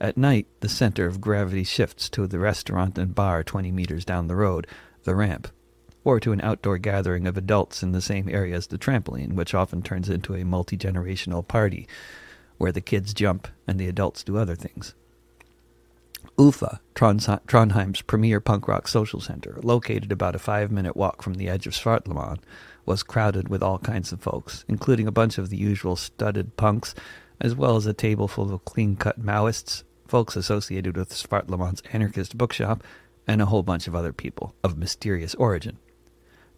At 0.00 0.16
night, 0.16 0.46
the 0.60 0.68
center 0.68 1.06
of 1.06 1.20
gravity 1.20 1.64
shifts 1.64 2.08
to 2.10 2.26
the 2.26 2.38
restaurant 2.38 2.98
and 2.98 3.14
bar 3.14 3.42
20 3.42 3.70
meters 3.70 4.04
down 4.04 4.28
the 4.28 4.36
road, 4.36 4.66
the 5.04 5.14
ramp, 5.14 5.48
or 6.04 6.20
to 6.20 6.32
an 6.32 6.40
outdoor 6.40 6.78
gathering 6.78 7.26
of 7.26 7.36
adults 7.36 7.82
in 7.82 7.92
the 7.92 8.00
same 8.00 8.28
area 8.28 8.56
as 8.56 8.66
the 8.68 8.78
trampoline, 8.78 9.34
which 9.34 9.54
often 9.54 9.82
turns 9.82 10.08
into 10.08 10.34
a 10.34 10.44
multi-generational 10.44 11.46
party, 11.46 11.86
where 12.58 12.72
the 12.72 12.80
kids 12.80 13.14
jump 13.14 13.48
and 13.66 13.78
the 13.78 13.88
adults 13.88 14.24
do 14.24 14.36
other 14.36 14.54
things. 14.54 14.94
UFFA, 16.38 16.78
Trondheim's 16.94 18.02
premier 18.02 18.40
punk 18.40 18.66
rock 18.68 18.88
social 18.88 19.20
center, 19.20 19.58
located 19.62 20.12
about 20.12 20.34
a 20.34 20.38
five-minute 20.38 20.96
walk 20.96 21.22
from 21.22 21.34
the 21.34 21.48
edge 21.48 21.66
of 21.66 21.74
Svartlamoen, 21.74 22.38
was 22.86 23.02
crowded 23.02 23.48
with 23.48 23.62
all 23.62 23.78
kinds 23.78 24.12
of 24.12 24.20
folks, 24.20 24.64
including 24.68 25.06
a 25.06 25.12
bunch 25.12 25.38
of 25.38 25.50
the 25.50 25.56
usual 25.56 25.96
studded 25.96 26.56
punks, 26.56 26.94
as 27.40 27.54
well 27.54 27.76
as 27.76 27.86
a 27.86 27.92
table 27.92 28.28
full 28.28 28.52
of 28.52 28.64
clean-cut 28.64 29.20
Maoists, 29.20 29.84
folks 30.06 30.36
associated 30.36 30.96
with 30.96 31.10
Svartlamoen's 31.10 31.82
anarchist 31.92 32.36
bookshop, 32.36 32.84
and 33.26 33.40
a 33.40 33.46
whole 33.46 33.62
bunch 33.62 33.86
of 33.86 33.94
other 33.94 34.12
people 34.12 34.54
of 34.64 34.76
mysterious 34.76 35.34
origin. 35.36 35.78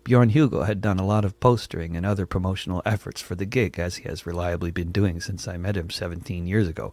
Bjorn 0.05 0.31
Hugo 0.31 0.63
had 0.63 0.81
done 0.81 0.99
a 0.99 1.07
lot 1.07 1.25
of 1.25 1.39
postering 1.39 1.97
and 1.97 2.05
other 2.05 2.27
promotional 2.27 2.83
efforts 2.85 3.21
for 3.21 3.35
the 3.35 3.47
gig, 3.47 3.79
as 3.79 3.97
he 3.97 4.09
has 4.09 4.27
reliably 4.27 4.71
been 4.71 4.91
doing 4.91 5.21
since 5.21 5.47
I 5.47 5.57
met 5.57 5.77
him 5.77 5.91
17 5.91 6.47
years 6.47 6.67
ago, 6.67 6.93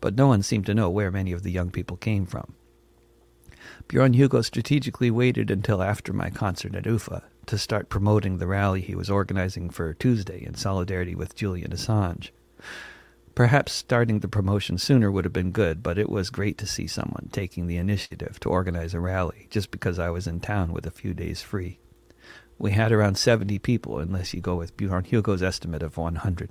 but 0.00 0.16
no 0.16 0.26
one 0.26 0.42
seemed 0.42 0.66
to 0.66 0.74
know 0.74 0.90
where 0.90 1.10
many 1.10 1.32
of 1.32 1.42
the 1.42 1.50
young 1.50 1.70
people 1.70 1.96
came 1.96 2.26
from. 2.26 2.54
Bjorn 3.88 4.12
Hugo 4.12 4.42
strategically 4.42 5.10
waited 5.10 5.50
until 5.50 5.82
after 5.82 6.12
my 6.12 6.28
concert 6.28 6.74
at 6.74 6.84
UFFA 6.84 7.22
to 7.46 7.58
start 7.58 7.88
promoting 7.88 8.38
the 8.38 8.46
rally 8.46 8.80
he 8.80 8.94
was 8.94 9.10
organizing 9.10 9.70
for 9.70 9.94
Tuesday 9.94 10.44
in 10.44 10.54
solidarity 10.54 11.14
with 11.14 11.34
Julian 11.34 11.70
Assange. 11.70 12.30
Perhaps 13.34 13.72
starting 13.72 14.18
the 14.18 14.28
promotion 14.28 14.76
sooner 14.76 15.10
would 15.10 15.24
have 15.24 15.32
been 15.32 15.52
good, 15.52 15.82
but 15.82 15.98
it 15.98 16.10
was 16.10 16.30
great 16.30 16.58
to 16.58 16.66
see 16.66 16.86
someone 16.86 17.28
taking 17.32 17.66
the 17.66 17.76
initiative 17.76 18.40
to 18.40 18.48
organize 18.48 18.92
a 18.92 19.00
rally 19.00 19.46
just 19.50 19.70
because 19.70 19.98
I 19.98 20.10
was 20.10 20.26
in 20.26 20.40
town 20.40 20.72
with 20.72 20.86
a 20.86 20.90
few 20.90 21.14
days 21.14 21.40
free. 21.40 21.78
We 22.58 22.72
had 22.72 22.92
around 22.92 23.16
70 23.16 23.58
people, 23.60 23.98
unless 23.98 24.34
you 24.34 24.40
go 24.40 24.56
with 24.56 24.76
Bjorn 24.76 25.04
Hugo's 25.04 25.42
estimate 25.42 25.82
of 25.82 25.96
100. 25.96 26.50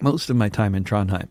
Most 0.00 0.30
of 0.30 0.36
my 0.36 0.48
time 0.48 0.74
in 0.74 0.84
Trondheim 0.84 1.28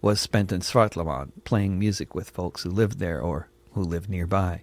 was 0.00 0.20
spent 0.20 0.52
in 0.52 0.60
Svartlamoen, 0.60 1.32
playing 1.44 1.78
music 1.78 2.14
with 2.14 2.30
folks 2.30 2.62
who 2.62 2.70
lived 2.70 2.98
there 2.98 3.20
or 3.20 3.48
who 3.72 3.82
lived 3.82 4.08
nearby, 4.08 4.62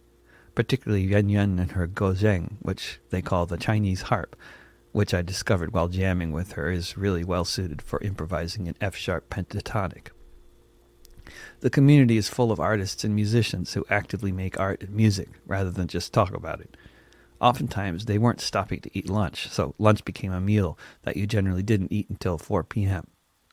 particularly 0.53 1.03
Yun 1.03 1.29
Yun 1.29 1.59
and 1.59 1.71
her 1.71 1.87
guzheng, 1.87 2.57
which 2.61 2.99
they 3.09 3.21
call 3.21 3.45
the 3.45 3.57
Chinese 3.57 4.03
harp, 4.03 4.35
which 4.95 5.13
I 5.13 5.21
discovered 5.21 5.73
while 5.73 5.89
jamming 5.89 6.31
with 6.31 6.53
her 6.53 6.71
is 6.71 6.95
really 6.95 7.25
well 7.25 7.43
suited 7.43 7.81
for 7.81 8.01
improvising 8.01 8.69
an 8.69 8.77
F-sharp 8.79 9.29
pentatonic. 9.29 10.07
The 11.59 11.69
community 11.69 12.15
is 12.15 12.29
full 12.29 12.49
of 12.49 12.61
artists 12.61 13.03
and 13.03 13.13
musicians 13.13 13.73
who 13.73 13.85
actively 13.89 14.31
make 14.31 14.57
art 14.57 14.83
and 14.83 14.95
music 14.95 15.27
rather 15.45 15.69
than 15.69 15.89
just 15.89 16.13
talk 16.13 16.33
about 16.33 16.61
it. 16.61 16.77
Oftentimes, 17.41 18.05
they 18.05 18.17
weren't 18.17 18.39
stopping 18.39 18.79
to 18.79 18.97
eat 18.97 19.09
lunch, 19.09 19.49
so 19.49 19.75
lunch 19.77 20.05
became 20.05 20.31
a 20.31 20.39
meal 20.39 20.79
that 21.03 21.17
you 21.17 21.27
generally 21.27 21.61
didn't 21.61 21.91
eat 21.91 22.09
until 22.09 22.37
4 22.37 22.63
p.m., 22.63 23.07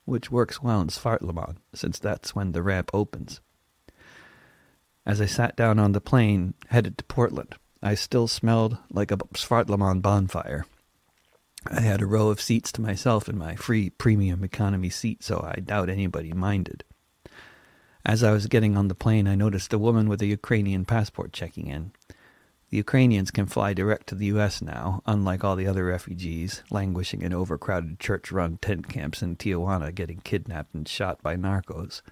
which 0.05 0.31
works 0.31 0.63
well 0.63 0.81
in 0.81 0.91
Svartlamoen, 0.91 1.57
since 1.75 1.99
that's 1.99 2.37
when 2.37 2.53
the 2.53 2.63
ramp 2.63 2.89
opens. 2.95 3.41
As 5.05 5.21
I 5.21 5.27
sat 5.27 5.57
down 5.57 5.81
on 5.81 5.91
the 5.91 6.01
plane 6.01 6.55
headed 6.69 6.99
to 6.99 7.05
Portland, 7.05 7.57
I 7.83 7.97
still 7.97 8.29
smelled 8.29 8.79
like 8.93 9.11
a 9.11 9.17
Svartlamoen 9.17 10.01
bonfire. 10.01 10.67
I 11.71 11.81
had 11.81 12.03
a 12.03 12.07
row 12.07 12.29
of 12.29 12.41
seats 12.41 12.73
to 12.73 12.81
myself 12.81 13.29
in 13.29 13.39
my 13.39 13.55
free 13.55 13.91
premium 13.91 14.43
economy 14.43 14.91
seat, 14.91 15.23
so 15.23 15.41
I 15.41 15.61
doubt 15.61 15.89
anybody 15.89 16.33
minded. 16.33 16.85
As 18.05 18.25
I 18.25 18.33
was 18.33 18.49
getting 18.49 18.77
on 18.77 18.89
the 18.89 18.97
plane, 18.97 19.29
I 19.29 19.37
noticed 19.37 19.73
a 19.73 19.79
woman 19.79 20.09
with 20.09 20.21
a 20.23 20.27
Ukrainian 20.27 20.85
passport 20.85 21.33
checking 21.33 21.69
in. 21.69 21.93
The 22.71 22.79
Ukrainians 22.79 23.31
can 23.31 23.47
fly 23.47 23.75
direct 23.75 24.09
to 24.09 24.15
the 24.17 24.27
U.S. 24.27 24.61
now, 24.61 25.03
unlike 25.07 25.45
all 25.45 25.55
the 25.55 25.69
other 25.69 25.85
refugees 25.85 26.65
languishing 26.71 27.23
in 27.23 27.33
overcrowded 27.33 28.01
church 28.01 28.33
run 28.33 28.57
tent 28.57 28.89
camps 28.89 29.23
in 29.23 29.37
Tijuana 29.37 29.95
getting 29.95 30.19
kidnapped 30.19 30.75
and 30.75 30.89
shot 30.89 31.23
by 31.23 31.37
narcos. 31.37 32.03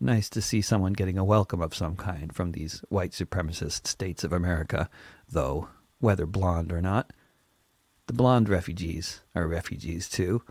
Nice 0.00 0.28
to 0.30 0.40
see 0.42 0.62
someone 0.62 0.94
getting 0.94 1.18
a 1.18 1.24
welcome 1.24 1.60
of 1.60 1.74
some 1.74 1.94
kind 1.94 2.34
from 2.34 2.52
these 2.52 2.82
white 2.88 3.12
supremacist 3.12 3.86
states 3.86 4.24
of 4.24 4.32
America, 4.32 4.88
though, 5.28 5.68
whether 6.00 6.26
blonde 6.26 6.72
or 6.72 6.80
not. 6.80 7.12
The 8.10 8.16
blonde 8.16 8.48
refugees 8.48 9.20
are 9.36 9.46
refugees 9.46 10.08
too, 10.08 10.42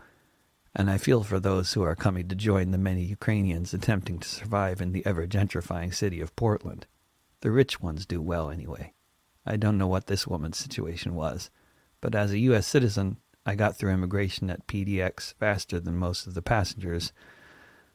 and 0.74 0.90
I 0.90 0.96
feel 0.96 1.22
for 1.22 1.38
those 1.38 1.74
who 1.74 1.82
are 1.82 1.94
coming 1.94 2.26
to 2.28 2.34
join 2.34 2.70
the 2.70 2.78
many 2.78 3.02
Ukrainians 3.02 3.74
attempting 3.74 4.18
to 4.20 4.28
survive 4.30 4.80
in 4.80 4.92
the 4.92 5.04
ever 5.04 5.26
gentrifying 5.26 5.92
city 5.92 6.22
of 6.22 6.34
Portland. 6.36 6.86
The 7.42 7.50
rich 7.50 7.78
ones 7.78 8.06
do 8.06 8.22
well 8.22 8.48
anyway. 8.48 8.94
I 9.44 9.58
don't 9.58 9.76
know 9.76 9.86
what 9.86 10.06
this 10.06 10.26
woman's 10.26 10.56
situation 10.56 11.14
was, 11.14 11.50
but 12.00 12.14
as 12.14 12.32
a 12.32 12.38
U.S. 12.38 12.66
citizen, 12.66 13.18
I 13.44 13.56
got 13.56 13.76
through 13.76 13.92
immigration 13.92 14.48
at 14.48 14.66
PDX 14.66 15.34
faster 15.34 15.78
than 15.78 15.96
most 15.96 16.26
of 16.26 16.32
the 16.32 16.40
passengers, 16.40 17.12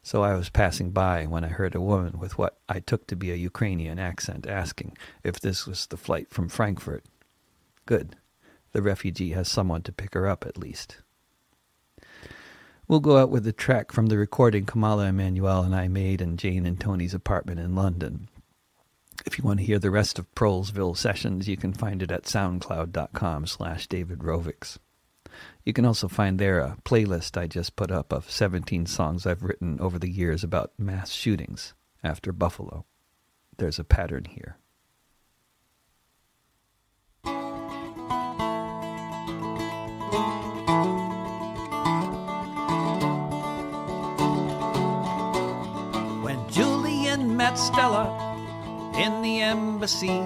so 0.03 0.21
I 0.21 0.35
was 0.35 0.49
passing 0.49 0.91
by 0.91 1.25
when 1.25 1.43
I 1.43 1.47
heard 1.47 1.73
a 1.73 1.81
woman 1.81 2.19
with 2.19 2.37
what 2.37 2.59
I 2.69 2.81
took 2.81 3.07
to 3.07 3.15
be 3.15 3.31
a 3.31 3.35
Ukrainian 3.35 3.97
accent 3.97 4.45
asking 4.45 4.95
if 5.23 5.39
this 5.39 5.65
was 5.65 5.87
the 5.87 5.97
flight 5.97 6.29
from 6.29 6.49
Frankfurt. 6.49 7.03
Good. 7.87 8.15
The 8.75 8.81
refugee 8.81 9.31
has 9.31 9.47
someone 9.47 9.83
to 9.83 9.93
pick 9.93 10.15
her 10.15 10.27
up 10.27 10.45
at 10.45 10.57
least. 10.57 10.97
We'll 12.89 12.99
go 12.99 13.17
out 13.17 13.29
with 13.29 13.47
a 13.47 13.53
track 13.53 13.93
from 13.93 14.07
the 14.07 14.17
recording 14.17 14.65
Kamala 14.65 15.05
Emanuel 15.05 15.61
and 15.61 15.73
I 15.73 15.87
made 15.87 16.19
in 16.19 16.35
Jane 16.35 16.65
and 16.65 16.77
Tony's 16.77 17.13
apartment 17.13 17.61
in 17.61 17.73
London. 17.73 18.27
If 19.25 19.37
you 19.37 19.45
want 19.45 19.61
to 19.61 19.65
hear 19.65 19.79
the 19.79 19.91
rest 19.91 20.19
of 20.19 20.29
Prolesville 20.35 20.97
sessions, 20.97 21.47
you 21.47 21.55
can 21.55 21.71
find 21.71 22.03
it 22.03 22.11
at 22.11 22.23
soundcloud.com 22.23 23.47
slash 23.47 23.87
David 23.87 24.19
Rovics. 24.19 24.77
You 25.63 25.71
can 25.71 25.85
also 25.85 26.09
find 26.09 26.37
there 26.37 26.59
a 26.59 26.75
playlist 26.83 27.37
I 27.37 27.47
just 27.47 27.77
put 27.77 27.91
up 27.91 28.11
of 28.11 28.29
17 28.29 28.87
songs 28.87 29.25
I've 29.25 29.43
written 29.43 29.79
over 29.79 29.97
the 29.97 30.11
years 30.11 30.43
about 30.43 30.73
mass 30.77 31.13
shootings 31.13 31.73
after 32.03 32.33
Buffalo. 32.33 32.83
There's 33.55 33.79
a 33.79 33.85
pattern 33.85 34.25
here. 34.25 34.57
Stella 47.55 48.35
in 48.97 49.21
the 49.21 49.41
embassy, 49.41 50.21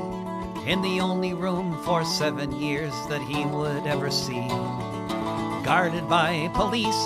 in 0.65 0.81
the 0.81 0.99
only 0.99 1.33
room 1.33 1.79
for 1.83 2.03
seven 2.03 2.51
years 2.59 2.93
that 3.07 3.21
he 3.21 3.45
would 3.45 3.85
ever 3.85 4.09
see. 4.09 4.47
Guarded 5.63 6.09
by 6.09 6.49
police, 6.55 7.05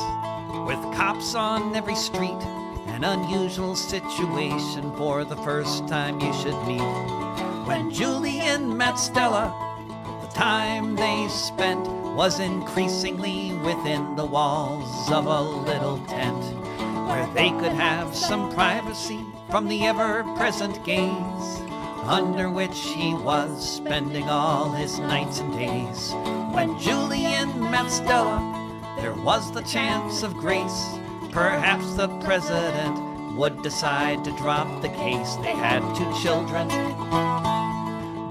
with 0.66 0.80
cops 0.96 1.36
on 1.36 1.76
every 1.76 1.96
street, 1.96 2.42
an 2.88 3.04
unusual 3.04 3.76
situation 3.76 4.96
for 4.96 5.26
the 5.26 5.38
first 5.38 5.88
time 5.90 6.22
you 6.22 6.34
should 6.34 6.60
meet. 6.66 6.82
When 7.68 7.92
Julian 7.92 8.78
met 8.78 8.96
Stella, 8.96 9.54
the 10.22 10.34
time 10.34 10.96
they 10.96 11.28
spent 11.28 11.86
was 12.16 12.40
increasingly 12.40 13.54
within 13.58 14.16
the 14.16 14.26
walls 14.26 15.12
of 15.12 15.26
a 15.26 15.42
little 15.42 15.98
tent 16.06 16.63
where 17.14 17.34
they 17.36 17.52
could 17.52 17.72
have 17.72 18.16
some 18.16 18.52
privacy 18.56 19.24
from 19.52 19.68
the 19.68 19.86
ever 19.86 20.24
present 20.36 20.84
gaze 20.84 21.60
under 22.06 22.50
which 22.50 22.80
he 22.80 23.14
was 23.14 23.76
spending 23.76 24.24
all 24.24 24.72
his 24.72 24.98
nights 24.98 25.40
and 25.40 25.54
days. 25.54 26.12
When 26.56 26.80
Julian 26.80 27.60
met 27.70 27.92
Stella, 27.92 28.40
there 29.00 29.14
was 29.14 29.52
the 29.52 29.62
chance 29.62 30.24
of 30.24 30.34
grace. 30.34 30.98
Perhaps 31.32 31.94
the 31.94 32.08
president 32.22 33.36
would 33.38 33.62
decide 33.62 34.24
to 34.26 34.32
drop 34.32 34.82
the 34.82 34.90
case. 34.90 35.36
They 35.36 35.54
had 35.54 35.82
two 35.96 36.12
children 36.20 36.68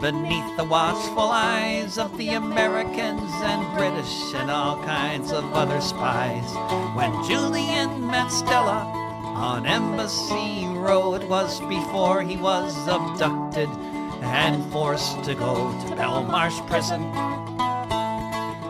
beneath 0.02 0.56
the 0.56 0.64
watchful 0.64 1.30
eyes 1.30 1.96
of 1.96 2.18
the 2.18 2.30
Americans 2.30 3.30
and 3.44 3.78
British 3.78 4.34
and 4.34 4.50
all 4.50 4.74
kinds 4.82 5.30
of 5.30 5.44
other 5.52 5.80
spies. 5.80 6.52
When 6.96 7.12
Julian 7.22 8.08
met 8.08 8.26
Stella 8.26 8.82
on 9.36 9.64
Embassy 9.64 10.66
Road, 10.66 11.22
it 11.22 11.28
was 11.28 11.60
before 11.60 12.20
he 12.20 12.36
was 12.36 12.76
abducted 12.88 13.68
and 14.22 14.72
forced 14.72 15.22
to 15.22 15.36
go 15.36 15.70
to 15.86 15.94
Belmarsh 15.94 16.58
Prison 16.66 17.04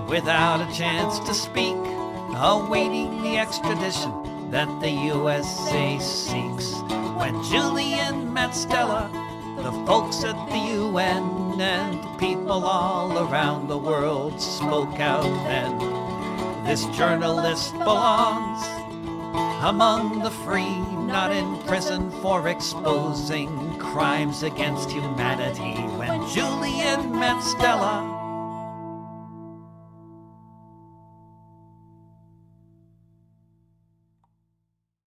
without 0.06 0.60
a 0.60 0.70
chance 0.74 1.18
to 1.20 1.32
speak, 1.32 1.78
awaiting 2.36 3.22
the 3.22 3.38
extradition 3.38 4.50
that 4.50 4.68
the 4.82 4.90
USA 4.90 5.98
seeks. 5.98 6.74
When 7.16 7.42
Julian 7.44 8.34
met 8.34 8.54
Stella, 8.54 9.21
the 9.62 9.72
folks 9.86 10.24
at 10.24 10.34
the 10.48 10.58
UN 10.74 11.60
and 11.60 12.18
people 12.18 12.64
all 12.64 13.16
around 13.16 13.68
the 13.68 13.78
world 13.78 14.40
spoke 14.40 14.98
out 14.98 15.22
then. 15.46 15.78
This 16.64 16.84
journalist 16.86 17.72
belongs 17.74 18.66
among 19.62 20.18
the 20.18 20.32
free, 20.32 20.80
not 21.06 21.30
in 21.30 21.58
prison 21.58 22.10
for 22.22 22.48
exposing 22.48 23.78
crimes 23.78 24.42
against 24.42 24.90
humanity. 24.90 25.74
When 25.96 26.28
Julian 26.28 27.12
met 27.12 27.40
Stella, 27.40 28.11